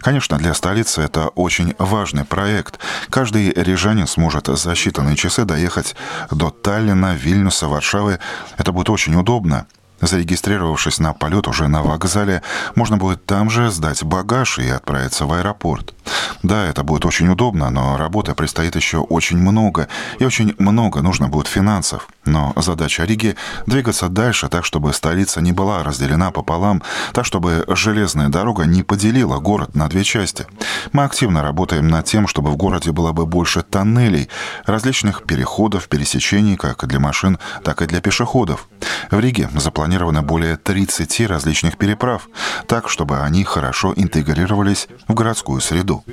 Конечно, 0.00 0.38
для 0.38 0.54
столицы 0.54 1.02
это 1.02 1.28
очень 1.28 1.74
важный 1.78 2.24
проект. 2.24 2.78
Каждый 3.10 3.52
рижанин 3.52 4.06
сможет 4.06 4.46
за 4.46 4.72
считанные 4.72 5.16
часы 5.16 5.33
доехать 5.38 5.96
до 6.30 6.50
Таллина, 6.50 7.14
Вильнюса, 7.14 7.66
Варшавы. 7.66 8.20
Это 8.56 8.70
будет 8.70 8.90
очень 8.90 9.16
удобно. 9.16 9.66
Зарегистрировавшись 10.00 10.98
на 10.98 11.12
полет 11.12 11.48
уже 11.48 11.68
на 11.68 11.82
вокзале, 11.82 12.42
можно 12.74 12.96
будет 12.96 13.24
там 13.26 13.50
же 13.50 13.70
сдать 13.70 14.02
багаж 14.04 14.58
и 14.58 14.68
отправиться 14.68 15.24
в 15.26 15.32
аэропорт. 15.32 15.94
Да, 16.42 16.66
это 16.66 16.82
будет 16.82 17.06
очень 17.06 17.28
удобно, 17.28 17.70
но 17.70 17.96
работы 17.96 18.34
предстоит 18.34 18.76
еще 18.76 18.98
очень 18.98 19.38
много, 19.38 19.88
и 20.18 20.24
очень 20.24 20.54
много 20.58 21.00
нужно 21.00 21.28
будет 21.28 21.46
финансов. 21.46 22.08
Но 22.26 22.52
задача 22.56 23.04
Риги— 23.04 23.36
двигаться 23.66 24.08
дальше 24.08 24.48
так, 24.48 24.64
чтобы 24.64 24.92
столица 24.92 25.40
не 25.40 25.52
была 25.52 25.82
разделена 25.82 26.30
пополам, 26.30 26.82
так, 27.12 27.24
чтобы 27.24 27.64
железная 27.68 28.28
дорога 28.28 28.64
не 28.64 28.82
поделила 28.82 29.38
город 29.38 29.74
на 29.74 29.88
две 29.88 30.04
части. 30.04 30.46
Мы 30.92 31.04
активно 31.04 31.42
работаем 31.42 31.88
над 31.88 32.06
тем, 32.06 32.26
чтобы 32.26 32.50
в 32.50 32.56
городе 32.56 32.92
было 32.92 33.12
бы 33.12 33.26
больше 33.26 33.62
тоннелей, 33.62 34.28
различных 34.66 35.24
переходов, 35.24 35.88
пересечений 35.88 36.56
как 36.56 36.86
для 36.86 37.00
машин, 37.00 37.38
так 37.62 37.82
и 37.82 37.86
для 37.86 38.00
пешеходов. 38.00 38.68
В 39.10 39.18
Риге 39.18 39.50
запланировано 39.54 40.22
более 40.22 40.56
30 40.56 41.20
различных 41.28 41.76
переправ, 41.76 42.28
так, 42.66 42.88
чтобы 42.88 43.20
они 43.20 43.44
хорошо 43.44 43.92
интегрировались 43.96 44.88
в 45.08 45.14
городскую 45.14 45.60
среду. 45.60 46.04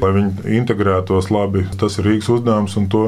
Labi, 1.31 1.65
tas 1.79 1.97
ir 1.97 2.05
Rīgas 2.05 2.27
uzdevums, 2.33 2.75
un 2.77 2.87
to, 2.91 3.01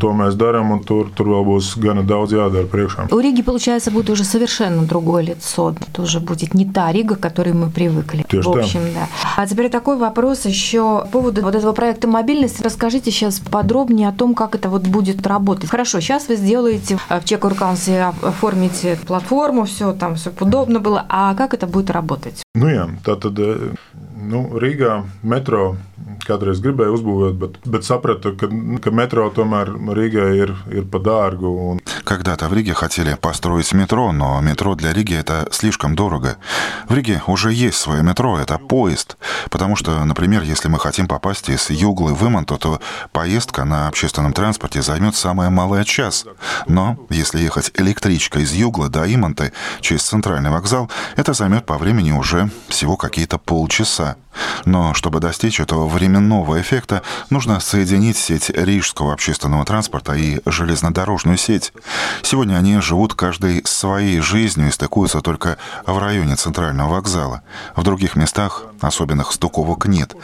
to 0.00 0.10
mēs 0.12 0.36
darām, 0.36 0.72
un 0.74 0.82
tur, 0.84 1.08
tur 1.16 1.30
vēl. 1.32 2.49
Jādara 2.50 2.66
priekšā. 2.66 3.08
У 3.10 3.18
Риги, 3.18 3.42
получается, 3.42 3.90
будет 3.90 4.10
уже 4.10 4.24
совершенно 4.24 4.82
другое 4.82 5.22
лицо. 5.22 5.74
Это 5.80 6.02
уже 6.02 6.20
будет 6.20 6.54
не 6.54 6.64
та 6.64 6.92
Рига, 6.92 7.16
к 7.16 7.20
которой 7.20 7.54
мы 7.54 7.70
привыкли. 7.70 8.24
Тешь 8.28 8.44
в 8.44 8.50
общем, 8.50 8.80
да. 8.94 9.08
А 9.36 9.46
теперь 9.46 9.70
такой 9.70 9.96
вопрос 9.96 10.44
еще 10.44 11.06
по 11.12 11.20
поводу 11.20 11.42
вот 11.42 11.54
этого 11.54 11.72
проекта 11.72 12.08
мобильности. 12.08 12.62
Расскажите 12.62 13.10
сейчас 13.10 13.40
подробнее 13.40 14.08
о 14.08 14.12
том, 14.12 14.34
как 14.34 14.54
это 14.54 14.68
вот 14.68 14.82
будет 14.82 15.26
работать. 15.26 15.70
Хорошо, 15.70 16.00
сейчас 16.00 16.28
вы 16.28 16.36
сделаете 16.36 16.98
э, 17.08 17.20
в 17.20 17.24
Чекуркансе, 17.24 18.12
оформите 18.22 18.98
платформу, 19.06 19.64
все 19.64 19.92
там, 19.92 20.14
все 20.16 20.32
удобно 20.40 20.80
было. 20.80 21.04
А 21.08 21.34
как 21.34 21.54
это 21.54 21.66
будет 21.66 21.90
работать? 21.90 22.42
Nu, 22.58 22.66
jā, 22.66 22.88
tā 23.06 23.14
tad 23.14 23.38
nu, 24.18 24.40
Rīgā 24.58 25.04
metro 25.22 25.76
kādreiz 26.26 26.60
gribēju 26.64 26.96
uzbūvēt, 26.98 27.38
bet, 27.40 27.58
bet 27.64 27.86
sapratu, 27.86 28.34
ka, 28.38 28.48
ka 28.82 28.92
metro 28.94 29.28
tomēr 29.34 29.72
Rīgai 29.96 30.30
ir, 30.38 30.54
ir 30.70 30.84
dārgu. 30.90 31.50
Un... 31.70 31.80
Когда-то 32.04 32.48
в 32.48 32.54
Риге 32.54 32.74
хотели 32.74 33.14
построить 33.14 33.72
метро, 33.72 34.12
но 34.12 34.40
метро 34.40 34.74
для 34.74 34.92
Риги 34.92 35.14
это 35.14 35.48
слишком 35.52 35.94
дорого. 35.94 36.36
В 36.88 36.94
Риге 36.94 37.22
уже 37.26 37.52
есть 37.52 37.78
свое 37.78 38.02
метро, 38.02 38.38
это 38.38 38.58
поезд. 38.58 39.16
Потому 39.50 39.76
что, 39.76 40.04
например, 40.04 40.42
если 40.42 40.68
мы 40.68 40.78
хотим 40.78 41.06
попасть 41.06 41.48
из 41.48 41.70
Юглы 41.70 42.14
в 42.14 42.26
Иманту, 42.26 42.58
то 42.58 42.80
поездка 43.12 43.64
на 43.64 43.88
общественном 43.88 44.32
транспорте 44.32 44.82
займет 44.82 45.14
самое 45.14 45.50
малое 45.50 45.84
час. 45.84 46.26
Но 46.66 46.96
если 47.10 47.38
ехать 47.38 47.70
электричкой 47.74 48.42
из 48.42 48.52
Юглы 48.52 48.88
до 48.88 49.12
Иманты 49.12 49.52
через 49.80 50.02
центральный 50.02 50.50
вокзал, 50.50 50.90
это 51.16 51.32
займет 51.32 51.66
по 51.66 51.78
времени 51.78 52.12
уже 52.12 52.50
всего 52.68 52.96
какие-то 52.96 53.38
полчаса. 53.38 54.16
Но 54.64 54.94
чтобы 54.94 55.20
достичь 55.20 55.60
этого 55.60 55.88
временного 55.88 56.60
эффекта, 56.60 57.02
нужно 57.30 57.60
соединить 57.60 58.16
сеть 58.16 58.50
рижского 58.50 59.12
общественного 59.12 59.64
транспорта 59.64 60.14
и 60.14 60.40
железнодорожную 60.46 61.36
сеть. 61.36 61.72
Сегодня 62.22 62.56
они 62.56 62.80
живут 62.80 63.14
каждой 63.14 63.62
своей 63.64 64.20
жизнью 64.20 64.68
и 64.68 64.72
стыкуются 64.72 65.20
только 65.20 65.58
в 65.86 65.98
районе 65.98 66.36
центрального 66.36 66.94
вокзала. 66.94 67.42
В 67.76 67.82
других 67.82 68.16
местах 68.16 68.64
особенных 68.80 69.32
стыковок 69.32 69.86
нет. 69.86 70.14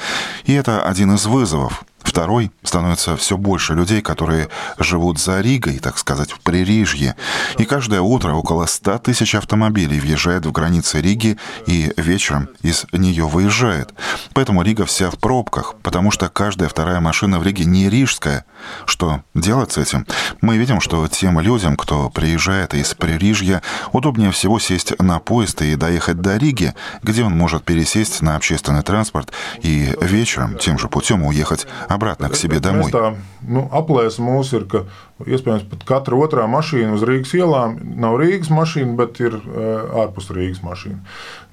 И 0.45 0.53
это 0.53 0.87
один 0.87 1.15
из 1.15 1.27
вызовов. 1.27 1.85
Второй 2.07 2.53
становится 2.63 3.17
все 3.17 3.37
больше 3.37 3.75
людей, 3.75 4.01
которые 4.01 4.49
живут 4.79 5.19
за 5.19 5.41
Ригой, 5.41 5.79
так 5.81 5.99
сказать, 5.99 6.31
в 6.31 6.39
Пририжье. 6.41 7.17
И 7.59 7.65
каждое 7.65 8.01
утро 8.01 8.33
около 8.33 8.67
100 8.67 8.99
тысяч 8.99 9.35
автомобилей 9.35 9.99
въезжает 9.99 10.47
в 10.47 10.53
границы 10.53 11.01
Риги 11.01 11.37
и 11.67 11.93
вечером 11.97 12.49
из 12.63 12.87
нее 12.93 13.27
выезжает. 13.27 13.93
Поэтому 14.35 14.63
Рига 14.63 14.87
вся 14.87 15.11
в 15.11 15.19
пробках, 15.19 15.75
потому 15.83 16.13
что 16.13 16.29
каждая 16.29 16.69
вторая 16.69 17.01
машина 17.01 17.41
в 17.41 17.43
Риге 17.43 17.65
не 17.65 17.91
рижская. 17.91 18.45
Что 18.87 19.23
делать 19.35 19.73
с 19.73 19.79
этим? 19.79 20.07
Мы 20.41 20.59
видим, 20.59 20.81
что 20.81 21.07
тем 21.09 21.41
людям, 21.41 21.77
кто 21.77 22.09
приезжает 22.09 22.73
из 22.73 22.95
Пририжья, 22.95 23.63
удобнее 23.93 24.31
всего 24.31 24.61
сесть 24.61 24.99
на 25.01 25.19
поезд 25.19 25.61
и 25.61 25.75
доехать 25.75 26.21
до 26.21 26.37
Риги, 26.37 26.73
где 27.03 27.25
он 27.25 27.37
может 27.37 27.65
пересесть 27.65 28.23
на 28.23 28.37
общественный 28.37 28.83
транспорт 28.83 29.33
и 29.61 29.93
вечером 30.01 30.57
тем 30.57 30.79
же 30.79 30.89
путем 30.89 31.25
уехать 31.25 31.67
обратно 31.96 32.30
к 32.30 32.36
себе 32.36 32.60
домой. 32.60 32.88
Mēs 32.88 32.94
tā, 32.94 33.14
nu, 33.48 33.66
aplēs 33.72 34.20
mūsu 34.24 34.62
ir, 34.62 34.68
ka 34.72 34.84
iespējams 35.26 35.68
pat 35.72 35.86
katra 35.88 36.20
otrā 36.20 36.48
mašīna 36.52 36.96
uz 36.98 37.06
Rīgas 37.08 37.34
ielām 37.38 37.78
nav 38.02 38.18
Rīgas 38.22 38.52
mašīna, 38.54 38.98
bet 39.00 39.22
ir 39.24 39.38
uh, 39.38 40.04
ārpus 40.04 40.32
Rīgas 40.36 40.64
mašīna. 40.66 41.00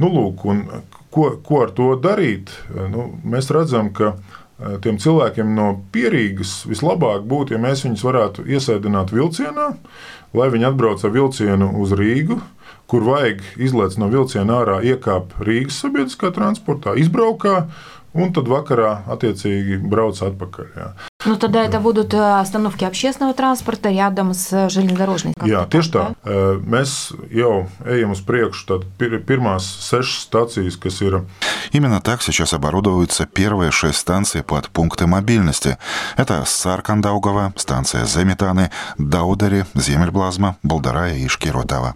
Nu, 0.02 0.10
lūk, 0.12 0.44
un 0.48 0.66
ko, 1.14 1.30
ko 1.44 1.64
ar 1.66 1.72
to 1.76 1.94
darīt? 2.00 2.52
Nu, 2.74 3.10
mēs 3.24 3.50
redzam, 3.54 3.92
ka 3.96 4.14
uh, 4.14 4.36
tiem 4.82 4.98
cilvēkiem 5.00 5.54
no 5.54 5.70
pierīgas 5.94 6.62
vislabāk 6.68 7.26
būtu, 7.28 7.54
ja 7.54 7.62
mēs 7.62 7.84
viņus 7.86 8.04
varētu 8.06 8.46
iesēdināt 8.50 9.12
vilcienā, 9.14 9.72
lai 10.36 10.48
viņi 10.52 10.70
atbrauc 10.72 11.04
ar 11.04 11.14
vilcienu 11.14 11.72
uz 11.82 11.94
Rīgu. 11.96 12.40
Kur 12.88 13.04
vajag 13.04 13.42
izlaiž 13.60 13.98
no 14.00 14.06
vilciena 14.08 14.62
ārā, 14.62 14.78
iekāp 14.80 15.34
Rīgas 15.44 15.76
sabiedriskā 15.82 16.30
transportā, 16.32 16.94
izbraukā, 16.96 17.66
un 18.13 18.33
tad 18.35 18.49
vakarā 18.51 18.93
attiecīgi 19.13 19.79
brauc 19.89 20.21
atpakaļ. 20.27 20.69
Jā. 20.77 20.89
Ну, 21.25 21.37
тогда 21.37 21.63
это 21.63 21.79
будут 21.79 22.13
э, 22.13 22.39
остановки 22.39 22.83
общественного 22.83 23.33
транспорта 23.33 23.89
рядом 23.89 24.33
с 24.33 24.69
железнодорожной. 24.69 25.33
Jā, 25.43 25.63
так, 25.63 25.71
tieši 25.71 25.91
tā. 25.93 26.03
Mēs 26.63 27.13
jau 27.31 27.67
ejam 27.85 28.11
uz 28.11 28.21
priekšu. 28.23 28.65
Tad 28.67 28.87
pir, 28.99 29.19
pirmās 29.23 29.63
sešas 29.63 30.27
stācijas, 30.27 30.79
kas 30.79 31.01
ir 31.01 31.23
Именно 31.73 32.01
так 32.01 32.21
сейчас 32.21 32.53
оборудуются 32.53 33.25
первые 33.25 33.71
шесть 33.71 33.97
станций 33.97 34.43
под 34.43 34.69
пункты 34.69 35.07
мобильности. 35.07 35.77
Это 36.17 36.43
Саркандаугова, 36.45 37.53
станция 37.55 38.05
Заметаны, 38.05 38.69
Даудари, 38.99 39.65
Земельблазма, 39.73 40.57
Болдарая 40.61 41.15
и 41.15 41.27
Шкиротава. 41.27 41.95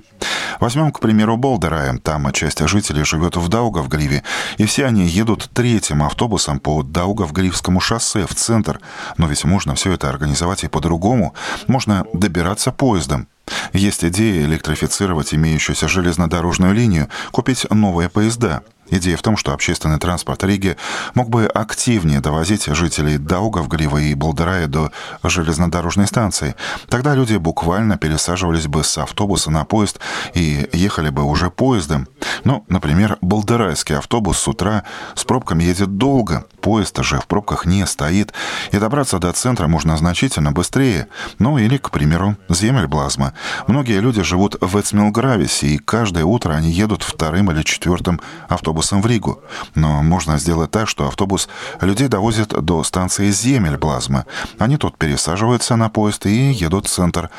Возьмем, 0.60 0.92
к 0.92 1.00
примеру, 1.00 1.38
Болдарая. 1.38 1.96
Там 2.00 2.32
часть 2.32 2.66
жителей 2.68 3.04
живет 3.04 3.36
в 3.36 3.48
Даугавгриве, 3.50 4.24
и 4.58 4.66
все 4.66 4.86
они 4.86 5.06
едут 5.06 5.50
третьим 5.54 6.02
автобусом 6.02 6.60
по 6.60 6.82
Даугавгривскому 6.82 7.80
шоссе 7.80 8.26
в 8.26 8.34
центр. 8.34 8.80
Но 9.17 9.27
ведь 9.27 9.43
можно 9.43 9.75
все 9.75 9.93
это 9.93 10.10
организовать 10.10 10.63
и 10.63 10.67
по-другому. 10.67 11.34
Можно 11.67 12.06
добираться 12.13 12.71
поездом. 12.71 13.27
Есть 13.73 14.03
идея 14.03 14.45
электрифицировать 14.45 15.34
имеющуюся 15.34 15.88
железнодорожную 15.88 16.73
линию, 16.73 17.10
купить 17.32 17.65
новые 17.69 18.10
поезда. 18.10 18.62
Идея 18.89 19.17
в 19.17 19.21
том, 19.21 19.36
что 19.36 19.54
общественный 19.54 20.00
транспорт 20.00 20.43
Риги 20.43 20.78
мог 21.13 21.30
бы 21.30 21.45
активнее 21.45 22.21
довозить 22.21 22.65
жителей 22.65 23.17
Даугавгрива 23.17 23.97
и 23.97 24.13
Болдерая 24.13 24.67
до 24.67 24.91
железнодорожной 25.23 26.08
станции. 26.08 26.56
Тогда 26.88 27.13
люди 27.13 27.36
буквально 27.36 27.97
пересаживались 27.97 28.67
бы 28.67 28.84
с 28.84 28.97
автобуса 28.97 29.52
на 29.52 29.65
поезд 29.65 30.00
и 30.34 30.69
ехали 30.71 31.10
бы 31.10 31.23
уже 31.23 31.50
поездом. 31.50 32.08
Ну, 32.45 32.63
например, 32.69 33.17
Болдерайский 33.21 33.97
автобус 33.97 34.39
с 34.39 34.47
утра 34.47 34.84
с 35.15 35.26
пробками 35.26 35.63
едет 35.63 35.97
долго, 35.97 36.45
поезд 36.62 36.97
же 37.04 37.19
в 37.19 37.28
пробках 37.28 37.65
не 37.65 37.86
стоит, 37.86 38.34
и 38.71 38.78
добраться 38.78 39.19
до 39.19 39.34
центра 39.34 39.67
можно 39.67 39.97
значительно 39.97 40.52
быстрее. 40.52 41.08
Ну 41.39 41.58
или, 41.58 41.78
к 41.78 41.91
примеру, 41.91 42.38
Земельблазма. 42.50 43.34
Многие 43.67 44.00
люди 44.00 44.23
живут 44.23 44.56
в 44.62 44.80
Эцмилгрависе, 44.80 45.67
и 45.67 45.78
каждое 45.78 46.23
утро 46.23 46.54
они 46.54 46.71
едут 46.71 47.04
вторым 47.04 47.52
или 47.52 47.63
четвертым 47.63 48.21
автобусом 48.47 48.77
в 48.82 49.06
Ригу. 49.06 49.42
Но 49.76 50.02
можно 50.02 50.38
сделать 50.38 50.72
так, 50.72 50.88
что 50.88 51.08
автобус 51.08 51.48
людей 51.82 52.08
довозит 52.08 52.50
до 52.50 52.84
станции 52.84 53.30
Земельблазма. 53.30 54.26
Они 54.60 54.78
тут 54.78 54.98
пересаживаются 54.98 55.76
на 55.76 55.90
поезд 55.90 56.26
и 56.26 56.52
едут 56.52 56.88
в 56.88 56.90
центр. 56.90 57.30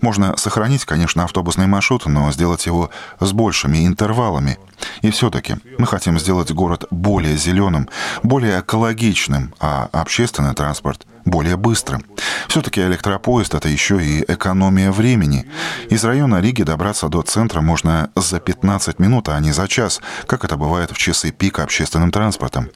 Можно 0.00 0.36
сохранить, 0.36 0.84
конечно, 0.84 1.22
автобусный 1.24 1.68
маршрут, 1.68 2.06
но 2.06 2.32
сделать 2.32 2.66
его 2.66 2.90
с 3.20 3.32
большими 3.32 3.86
интервалами. 3.86 4.58
И 5.00 5.10
все-таки 5.10 5.56
мы 5.78 5.86
хотим 5.86 6.18
сделать 6.18 6.50
город 6.50 6.86
более 6.90 7.36
зеленым, 7.36 7.88
более 8.24 8.60
экологичным, 8.60 9.54
а 9.60 9.88
общественный 9.92 10.54
транспорт 10.54 11.06
более 11.24 11.56
быстрым. 11.56 12.04
Все-таки 12.48 12.80
электропоезд– 12.80 13.54
это 13.54 13.68
еще 13.68 14.02
и 14.02 14.24
экономия 14.28 14.90
времени. 14.92 15.46
Из 15.90 16.04
района 16.04 16.40
Риги 16.40 16.62
добраться 16.62 17.08
до 17.08 17.22
центра 17.22 17.60
можно 17.60 18.10
за 18.16 18.40
15 18.40 18.98
минут, 18.98 19.28
а 19.28 19.38
не 19.40 19.52
за 19.52 19.68
час, 19.68 20.00
как 20.26 20.44
это 20.44 20.56
бывает 20.56 20.90
в 20.90 20.98
часы 20.98 21.30
пика 21.30 21.62
общественным 21.62 22.10
транспортом. 22.10 22.68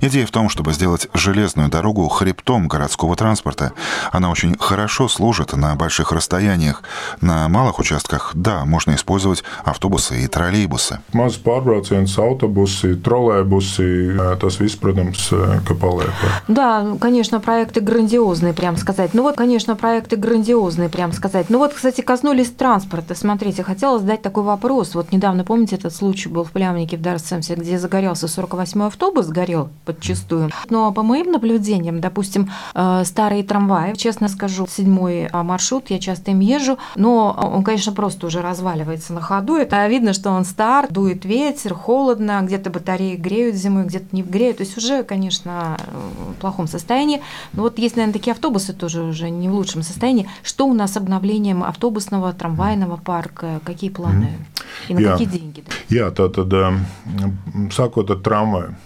Идея 0.00 0.26
в 0.26 0.30
том, 0.30 0.48
чтобы 0.48 0.72
сделать 0.72 1.08
железную 1.14 1.68
дорогу 1.68 2.08
хребтом 2.08 2.68
городского 2.68 3.16
транспорта. 3.16 3.72
Она 4.10 4.30
очень 4.30 4.56
хорошо 4.58 5.08
служит 5.08 5.52
на 5.52 5.74
больших 5.76 6.12
расстояниях. 6.12 6.82
На 7.20 7.48
малых 7.48 7.78
участках, 7.78 8.32
да, 8.34 8.64
можно 8.64 8.94
использовать 8.94 9.44
автобусы 9.64 10.22
и 10.24 10.26
троллейбусы. 10.26 10.98
maz 11.12 11.36
pārbrauciens, 11.42 12.18
autobusi, 12.18 12.94
trolēbusi. 12.96 14.16
eh, 14.16 14.36
Tas 14.40 14.58
viss, 14.60 14.76
protams, 14.80 15.30
eh, 15.32 15.60
ka 15.66 15.74
paliek. 15.74 16.10
Да, 16.48 16.96
конечно, 17.00 17.40
проекты 17.40 17.80
грандиозные, 17.92 18.54
прям 18.54 18.76
сказать. 18.78 19.12
Ну 19.12 19.22
вот, 19.22 19.36
конечно, 19.36 19.76
проекты 19.76 20.16
грандиозные, 20.16 20.88
прям 20.88 21.12
сказать. 21.12 21.50
Ну 21.50 21.58
вот, 21.58 21.74
кстати, 21.74 22.00
коснулись 22.00 22.50
транспорта. 22.50 23.14
Смотрите, 23.14 23.62
хотела 23.62 23.98
задать 23.98 24.22
такой 24.22 24.44
вопрос. 24.44 24.94
Вот 24.94 25.12
недавно, 25.12 25.44
помните, 25.44 25.76
этот 25.76 25.94
случай 25.94 26.30
был 26.30 26.44
в 26.44 26.52
Плямнике 26.52 26.96
в 26.96 27.02
Дарсемсе, 27.02 27.54
где 27.54 27.78
загорелся 27.78 28.26
48-й 28.26 28.86
автобус, 28.86 29.26
сгорел 29.26 29.68
подчистую. 29.84 30.50
Но 30.70 30.90
по 30.92 31.02
моим 31.02 31.32
наблюдениям, 31.32 32.00
допустим, 32.00 32.50
э, 32.74 33.02
старые 33.04 33.44
трамваи, 33.44 33.94
честно 33.94 34.28
скажу, 34.28 34.66
седьмой 34.66 35.26
а, 35.26 35.42
маршрут, 35.42 35.90
я 35.90 35.98
часто 35.98 36.30
им 36.30 36.40
езжу, 36.40 36.78
но 36.96 37.36
он, 37.54 37.62
конечно, 37.62 37.92
просто 37.92 38.26
уже 38.26 38.40
разваливается 38.40 39.12
на 39.12 39.20
ходу. 39.20 39.56
Это 39.56 39.86
видно, 39.86 40.14
что 40.14 40.30
он 40.30 40.46
стар, 40.46 40.86
дует 40.88 41.26
ветер, 41.26 41.74
холодно, 41.74 42.40
где-то 42.42 42.70
батареи 42.70 43.16
греют 43.16 43.56
зимой, 43.56 43.84
где-то 43.84 44.06
не 44.12 44.22
греют. 44.22 44.58
То 44.58 44.62
есть 44.62 44.78
уже, 44.78 45.02
конечно, 45.02 45.76
в 46.30 46.40
плохом 46.40 46.66
состоянии. 46.66 47.20
Но 47.52 47.62
вот 47.62 47.81
есть, 47.82 47.96
наверное, 47.96 48.12
такие 48.12 48.32
автобусы 48.32 48.72
тоже 48.72 49.02
уже 49.02 49.30
не 49.30 49.48
в 49.48 49.54
лучшем 49.54 49.82
состоянии. 49.82 50.28
Что 50.42 50.66
у 50.66 50.74
нас 50.74 50.92
с 50.92 50.96
обновлением 50.96 51.62
автобусного, 51.64 52.32
трамвайного 52.32 52.96
парка? 52.96 53.60
Какие 53.64 53.90
планы? 53.90 54.38
И 54.88 54.94
на 54.94 55.00
Я- 55.00 55.12
какие 55.12 55.26
деньги? 55.28 55.64
Jā, 55.90 56.10
tā 56.10 56.28
tad 56.32 56.48
sākot 57.70 58.08
ar 58.08 58.20
трамваем. 58.20 58.76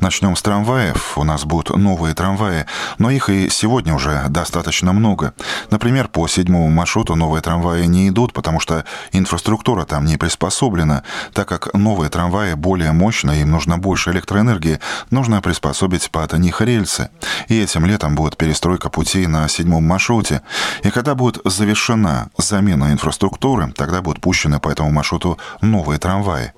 Начнем 0.00 0.36
с 0.36 0.42
трамваев. 0.42 1.16
У 1.16 1.24
нас 1.24 1.44
будут 1.44 1.76
новые 1.76 2.14
трамваи, 2.14 2.66
но 2.98 3.10
их 3.10 3.30
и 3.30 3.48
сегодня 3.48 3.94
уже 3.94 4.24
достаточно 4.28 4.92
много. 4.92 5.32
Например, 5.70 6.08
по 6.08 6.28
седьмому 6.28 6.68
маршруту 6.68 7.14
новые 7.14 7.40
трамваи 7.40 7.86
не 7.86 8.08
идут, 8.08 8.32
потому 8.32 8.60
что 8.60 8.84
инфраструктура 9.12 9.84
там 9.84 10.04
не 10.04 10.16
приспособлена. 10.16 11.02
Так 11.32 11.48
как 11.48 11.72
новые 11.74 12.10
трамваи 12.10 12.54
более 12.54 12.92
мощные, 12.92 13.42
им 13.42 13.50
нужно 13.50 13.78
больше 13.78 14.10
электроэнергии, 14.10 14.80
нужно 15.10 15.40
приспособить 15.40 16.10
под 16.10 16.32
них 16.38 16.60
рельсы. 16.60 17.08
И 17.48 17.60
этим 17.60 17.86
летом 17.86 18.14
будет 18.14 18.23
перестройка 18.32 18.88
путей 18.90 19.26
на 19.26 19.48
седьмом 19.48 19.84
маршруте. 19.84 20.42
И 20.82 20.90
когда 20.90 21.14
будет 21.14 21.38
завершена 21.44 22.30
замена 22.38 22.92
инфраструктуры, 22.92 23.72
тогда 23.76 24.02
будут 24.02 24.22
пущены 24.22 24.60
по 24.60 24.68
этому 24.68 24.90
маршруту 24.90 25.38
новые 25.60 25.98
трамваи. 25.98 26.52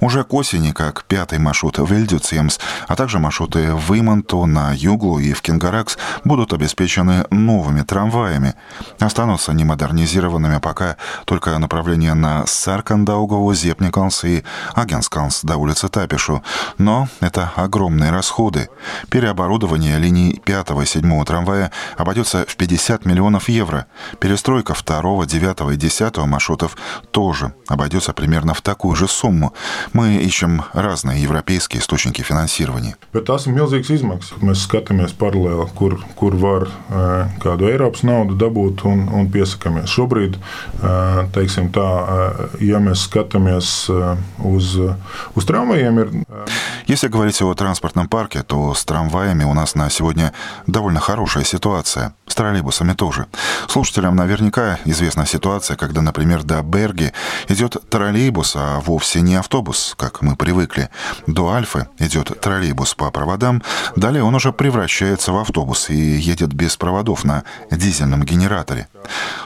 Уже 0.00 0.24
к 0.24 0.34
осени, 0.34 0.72
как 0.72 1.04
пятый 1.04 1.38
маршрут 1.38 1.78
в 1.78 1.92
Эльдюцемс, 1.92 2.58
а 2.88 2.96
также 2.96 3.18
маршруты 3.18 3.74
в 3.74 3.98
Иманту, 3.98 4.46
на 4.46 4.72
Юглу 4.72 5.18
и 5.18 5.32
в 5.32 5.42
Кингаракс 5.42 5.98
будут 6.24 6.52
обеспечены 6.52 7.26
новыми 7.30 7.82
трамваями. 7.82 8.54
Останутся 8.98 9.52
немодернизированными 9.52 10.58
пока 10.58 10.96
только 11.24 11.56
направления 11.58 12.14
на 12.14 12.46
Саркандаугову, 12.46 13.54
Зепникалс 13.54 14.24
и 14.24 14.44
Агенскалс 14.74 15.42
до 15.42 15.56
улицы 15.56 15.88
Тапишу. 15.88 16.42
Но 16.78 17.08
это 17.20 17.52
огромные 17.56 18.10
расходы. 18.10 18.68
Переоборудование 19.10 19.98
линий 19.98 20.40
5 20.44 20.70
и 20.82 20.86
7 20.86 21.24
трамвая 21.24 21.72
обойдется 21.96 22.44
в 22.46 22.56
50 22.56 23.04
миллионов 23.04 23.48
евро. 23.48 23.86
Перестройка 24.20 24.74
2, 24.74 25.26
9 25.26 25.72
и 25.72 25.76
10 25.76 26.16
маршрутов 26.18 26.76
тоже 27.10 27.54
обойдется 27.68 28.12
примерно 28.12 28.54
в 28.54 28.62
такую 28.62 28.96
же 28.96 29.08
сумму. 29.08 29.52
Мы 29.93 30.15
ищем 30.17 30.63
разные 30.73 31.21
европейские 31.21 31.81
источники 31.81 32.21
финансирования. 32.21 32.95
Bet 33.13 33.27
tās 33.27 33.47
ir 33.47 33.55
milzīgas 33.55 33.91
izmaksas. 33.95 34.39
Mēs 34.43 34.65
skatāmies 34.67 35.13
paralēli, 35.17 35.67
kur, 35.75 35.97
kur 36.15 36.35
var 36.39 36.67
kādu 37.43 37.67
Eiropas 37.71 38.05
naudu 38.07 38.37
dabūt 38.39 38.85
un, 38.87 39.07
un 39.11 39.27
piesakāmies. 39.31 39.91
Šobrīd, 39.91 40.37
teiksim 41.35 41.71
tā, 41.75 41.87
ja 42.63 42.79
mēs 42.83 43.07
skatāmies 43.09 43.73
uz, 44.47 44.75
uz 45.35 45.49
tramvajiem, 45.49 46.03
ir. 46.03 46.13
Если 46.86 47.08
говорить 47.08 47.42
о 47.42 47.52
транспортном 47.52 48.08
парке, 48.08 48.44
то 48.44 48.72
с 48.72 48.84
трамваями 48.84 49.42
у 49.42 49.54
нас 49.54 49.74
на 49.74 49.90
сегодня 49.90 50.32
довольно 50.68 51.00
хорошая 51.00 51.42
ситуация. 51.42 52.14
С 52.28 52.34
троллейбусами 52.36 52.92
тоже. 52.92 53.26
Слушателям 53.68 54.14
наверняка 54.14 54.78
известна 54.84 55.26
ситуация, 55.26 55.76
когда, 55.76 56.00
например, 56.00 56.44
до 56.44 56.62
Берги 56.62 57.12
идет 57.48 57.76
троллейбус, 57.90 58.52
а 58.54 58.78
вовсе 58.78 59.20
не 59.20 59.34
автобус, 59.34 59.94
как 59.98 60.22
мы 60.22 60.36
привыкли. 60.36 60.88
До 61.26 61.50
Альфы 61.50 61.88
идет 61.98 62.40
троллейбус 62.40 62.94
по 62.94 63.10
проводам, 63.10 63.64
далее 63.96 64.22
он 64.22 64.36
уже 64.36 64.52
превращается 64.52 65.32
в 65.32 65.38
автобус 65.38 65.90
и 65.90 65.96
едет 65.96 66.52
без 66.52 66.76
проводов 66.76 67.24
на 67.24 67.42
дизельном 67.72 68.22
генераторе. 68.22 68.86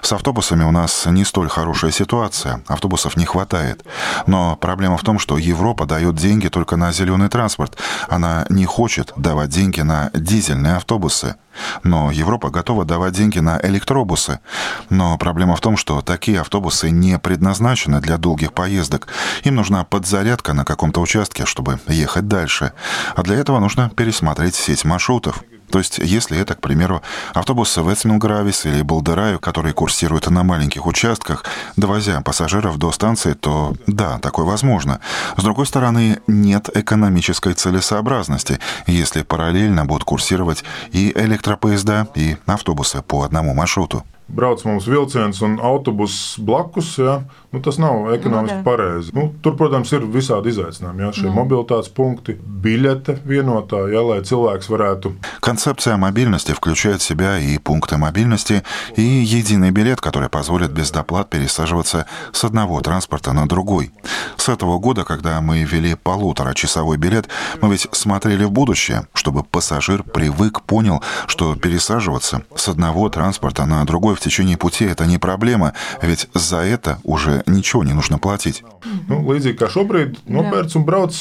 С 0.03 0.13
автобусами 0.13 0.65
у 0.65 0.71
нас 0.71 1.07
не 1.07 1.25
столь 1.25 1.49
хорошая 1.49 1.91
ситуация, 1.91 2.63
автобусов 2.67 3.17
не 3.17 3.25
хватает. 3.25 3.85
Но 4.27 4.57
проблема 4.57 4.99
в 4.99 5.03
том, 5.03 5.19
что 5.19 5.39
Европа 5.39 5.87
дает 5.87 6.17
деньги 6.17 6.49
только 6.49 6.77
на 6.77 6.93
зеленый 6.93 7.30
транспорт. 7.31 7.79
Она 8.09 8.45
не 8.49 8.67
хочет 8.67 9.13
давать 9.17 9.51
деньги 9.51 9.81
на 9.81 10.11
дизельные 10.13 10.77
автобусы. 10.77 11.37
Но 11.83 12.11
Европа 12.11 12.51
готова 12.51 12.85
давать 12.85 13.15
деньги 13.15 13.39
на 13.39 13.59
электробусы. 13.63 14.41
Но 14.89 15.17
проблема 15.19 15.57
в 15.57 15.61
том, 15.61 15.77
что 15.77 16.01
такие 16.01 16.41
автобусы 16.41 16.91
не 16.91 17.19
предназначены 17.19 18.01
для 18.01 18.19
долгих 18.19 18.53
поездок. 18.53 19.09
Им 19.45 19.57
нужна 19.57 19.85
подзарядка 19.85 20.53
на 20.53 20.65
каком-то 20.65 21.01
участке, 21.01 21.47
чтобы 21.47 21.81
ехать 21.89 22.29
дальше. 22.29 22.73
А 23.17 23.23
для 23.23 23.37
этого 23.37 23.59
нужно 23.59 23.91
пересмотреть 23.91 24.55
сеть 24.55 24.85
маршрутов. 24.85 25.43
То 25.71 25.79
есть, 25.79 25.99
если 25.99 26.39
это, 26.39 26.55
к 26.55 26.61
примеру, 26.61 27.03
автобусы 27.35 27.83
в 27.83 27.93
Эцмилгравис 27.93 28.67
или 28.67 28.83
Балдераю, 28.83 29.39
которые 29.39 29.73
курсируют 29.73 30.29
на 30.29 30.43
маленьких 30.43 30.87
участках, 30.87 31.45
довозя 31.77 32.21
пассажиров 32.21 32.79
до 32.79 32.93
станции, 32.93 33.35
то 33.35 33.75
да, 33.87 34.19
такое 34.19 34.45
возможно. 34.45 35.01
С 35.37 35.43
другой 35.43 35.67
стороны, 35.67 36.21
нет 36.27 36.69
экономической 36.75 37.55
целесообразности, 37.55 38.59
если 38.87 39.23
параллельно 39.23 39.85
будут 39.85 40.05
курсировать 40.05 40.65
и 40.93 41.13
электропоезда, 41.15 42.09
и 42.15 42.37
автобусы 42.47 43.03
по 43.03 43.23
одному 43.23 43.55
маршруту. 43.55 44.05
Brauc 44.35 44.65
mums 44.65 44.87
vilciens 44.89 45.43
un 45.43 45.59
autobuss 45.63 46.39
blakus, 46.39 46.99
ja, 46.99 47.21
nu, 47.51 47.61
tas 47.63 47.79
nav 47.79 48.13
ekonomiski 48.15 48.57
no, 48.57 48.65
pareizi. 48.65 49.15
Nu, 49.15 49.29
tur, 49.43 49.57
protams, 49.59 49.93
ir 49.93 50.07
visādi 50.07 50.53
izaicinājumi. 50.55 51.05
Ja, 51.05 51.11
šie 51.15 51.27
mm. 51.29 51.37
mobilitātes 51.37 51.91
punkti, 51.95 52.37
билеты 52.39 53.17
vienotā, 53.27 53.83
ja, 53.93 54.03
lai 54.07 54.21
cilvēks 54.27 54.71
varētu. 54.71 55.15
Концепция 55.41 55.97
мобильности 55.97 56.53
включает 56.53 57.01
в 57.01 57.05
себя 57.05 57.39
и 57.39 57.59
пункты 57.59 57.97
мобильности, 57.97 58.63
и 58.97 59.03
единый 59.03 59.71
билет, 59.71 60.01
который 60.01 60.29
позволит 60.29 60.71
без 60.73 60.91
доплат 60.91 61.31
пересаживаться 61.31 62.07
с 62.33 62.45
одного 62.45 62.81
транспорта 62.81 63.33
на 63.33 63.49
другой. 63.49 63.91
С 64.37 64.49
этого 64.49 64.79
года, 64.79 65.05
когда 65.05 65.41
мы 65.41 65.65
ввели 65.65 65.95
полуторачасовой 65.95 66.97
билет, 66.97 67.29
мы 67.61 67.71
ведь 67.73 67.89
смотрели 67.93 68.45
в 68.45 68.53
будущее, 68.53 69.07
чтобы 69.15 69.43
пассажир 69.43 70.03
привык, 70.03 70.63
понял, 70.63 71.03
что 71.27 71.57
пересаживаться 71.57 72.43
с 72.55 72.69
одного 72.69 73.09
транспорта 73.09 73.67
на 73.67 73.85
другой 73.85 74.15
в 74.21 74.23
tечение 74.23 74.57
пути 74.57 74.85
это 74.85 75.07
не 75.07 75.19
проблема, 75.19 75.73
ведь 76.03 76.29
за 76.35 76.59
это 76.59 76.99
уже 77.05 77.43
ничего 77.47 77.85
не 77.85 77.95
нужно 77.95 78.19
платить. 78.19 78.63
Nu, 79.09 79.21
līdzīgi 79.27 79.59
kā 79.61 79.69
šobrīd, 79.73 80.21
nopērts 80.29 80.77
un 80.79 80.85
brauc 80.87 81.17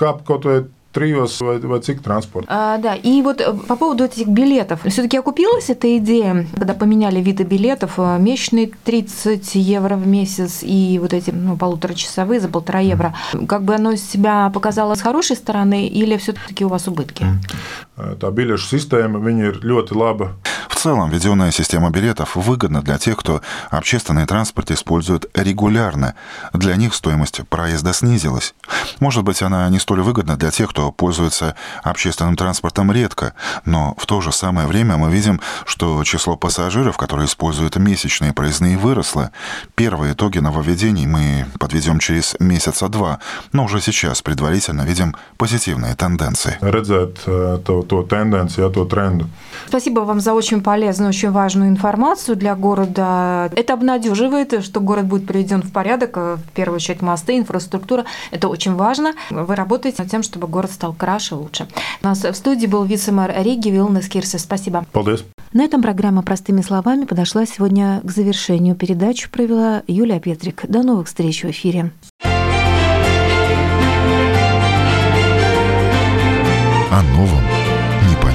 kāp 0.00 0.24
kaut 0.26 0.44
vai 0.48 0.58
триос 0.92 1.38
cik 1.38 2.00
транспорт. 2.02 2.46
А, 2.48 2.78
да, 2.78 2.94
и 2.94 3.22
вот 3.22 3.40
э, 3.40 3.52
по 3.52 3.76
поводу 3.76 4.04
этих 4.04 4.26
билетов. 4.26 4.80
Все-таки 4.84 5.18
окупилась 5.18 5.70
эта 5.70 5.96
идея, 5.98 6.46
когда 6.54 6.74
поменяли 6.74 7.20
виды 7.20 7.44
билетов, 7.44 7.94
э, 7.98 8.18
месячные 8.18 8.70
30 8.84 9.54
евро 9.54 9.96
в 9.96 10.06
месяц 10.06 10.60
и 10.62 10.98
вот 11.00 11.12
эти 11.12 11.30
ну, 11.30 11.56
полуторачасовые 11.56 12.40
за 12.40 12.48
полтора 12.48 12.80
евро. 12.80 13.14
Как 13.46 13.62
бы 13.62 13.74
оно 13.74 13.96
себя 13.96 14.50
показало 14.50 14.94
с 14.94 15.00
хорошей 15.00 15.36
стороны 15.36 15.86
или 15.86 16.16
все-таки 16.16 16.64
у 16.64 16.68
вас 16.68 16.88
убытки? 16.88 17.26
Tā 18.20 18.30
biļešu 18.30 18.70
sistēma, 18.76 19.18
ir 19.42 19.60
ļoti 19.64 19.98
laba 19.98 20.32
целом, 20.78 21.10
введенная 21.10 21.50
система 21.50 21.90
билетов 21.90 22.36
выгодна 22.36 22.82
для 22.82 22.98
тех, 22.98 23.16
кто 23.16 23.42
общественный 23.70 24.26
транспорт 24.26 24.70
использует 24.70 25.28
регулярно. 25.34 26.14
Для 26.52 26.76
них 26.76 26.94
стоимость 26.94 27.40
проезда 27.48 27.92
снизилась. 27.92 28.54
Может 29.00 29.24
быть, 29.24 29.42
она 29.42 29.68
не 29.68 29.80
столь 29.80 30.02
выгодна 30.02 30.36
для 30.36 30.50
тех, 30.50 30.70
кто 30.70 30.92
пользуется 30.92 31.56
общественным 31.82 32.36
транспортом 32.36 32.92
редко, 32.92 33.34
но 33.64 33.96
в 33.98 34.06
то 34.06 34.20
же 34.20 34.30
самое 34.30 34.68
время 34.68 34.96
мы 34.96 35.10
видим, 35.10 35.40
что 35.66 36.04
число 36.04 36.36
пассажиров, 36.36 36.96
которые 36.96 37.26
используют 37.26 37.76
месячные 37.76 38.32
проездные, 38.32 38.78
выросло. 38.78 39.32
Первые 39.74 40.12
итоги 40.12 40.38
нововведений 40.38 41.06
мы 41.06 41.46
подведем 41.58 41.98
через 41.98 42.36
месяца 42.38 42.88
два, 42.88 43.18
но 43.52 43.64
уже 43.64 43.80
сейчас 43.80 44.22
предварительно 44.22 44.82
видим 44.82 45.16
позитивные 45.36 45.96
тенденции. 45.96 46.56
Redzēt 46.60 47.26
to, 47.88 48.02
to 48.02 48.08
tendenciju, 48.08 48.70
to 48.70 48.86
trendu. 48.86 49.26
Спасибо 49.66 50.00
вам 50.00 50.20
за 50.20 50.34
очень 50.34 50.62
полезную, 50.62 51.08
очень 51.08 51.30
важную 51.30 51.68
информацию 51.68 52.36
для 52.36 52.54
города. 52.54 53.50
Это 53.54 53.74
обнадеживает, 53.74 54.64
что 54.64 54.80
город 54.80 55.06
будет 55.06 55.26
приведен 55.26 55.62
в 55.62 55.72
порядок, 55.72 56.16
э, 56.16 56.36
в 56.36 56.52
первую 56.52 56.76
очередь 56.76 57.02
мосты, 57.02 57.38
инфраструктура. 57.38 58.04
Это 58.30 58.48
очень 58.48 58.74
важно. 58.74 59.12
Вы 59.30 59.54
работаете 59.54 60.02
над 60.02 60.10
тем, 60.10 60.22
чтобы 60.22 60.46
город 60.46 60.70
стал 60.70 60.92
краше, 60.92 61.34
лучше. 61.34 61.66
У 62.02 62.06
нас 62.06 62.22
в 62.24 62.34
студии 62.34 62.66
был 62.66 62.84
вице-мэр 62.84 63.34
Риги 63.42 63.68
Вилнес 63.68 64.08
Кирсес. 64.08 64.42
Спасибо. 64.42 64.84
Paldies. 64.92 65.24
На 65.52 65.64
этом 65.64 65.82
программа 65.82 66.22
«Простыми 66.22 66.60
словами» 66.60 67.04
подошла 67.04 67.46
сегодня 67.46 68.00
к 68.04 68.10
завершению. 68.10 68.74
Передачу 68.74 69.30
провела 69.30 69.82
Юлия 69.86 70.20
Петрик. 70.20 70.64
До 70.68 70.82
новых 70.82 71.06
встреч 71.06 71.42
в 71.42 71.50
эфире. 71.50 71.90
О 76.90 77.02
новом, 77.16 77.40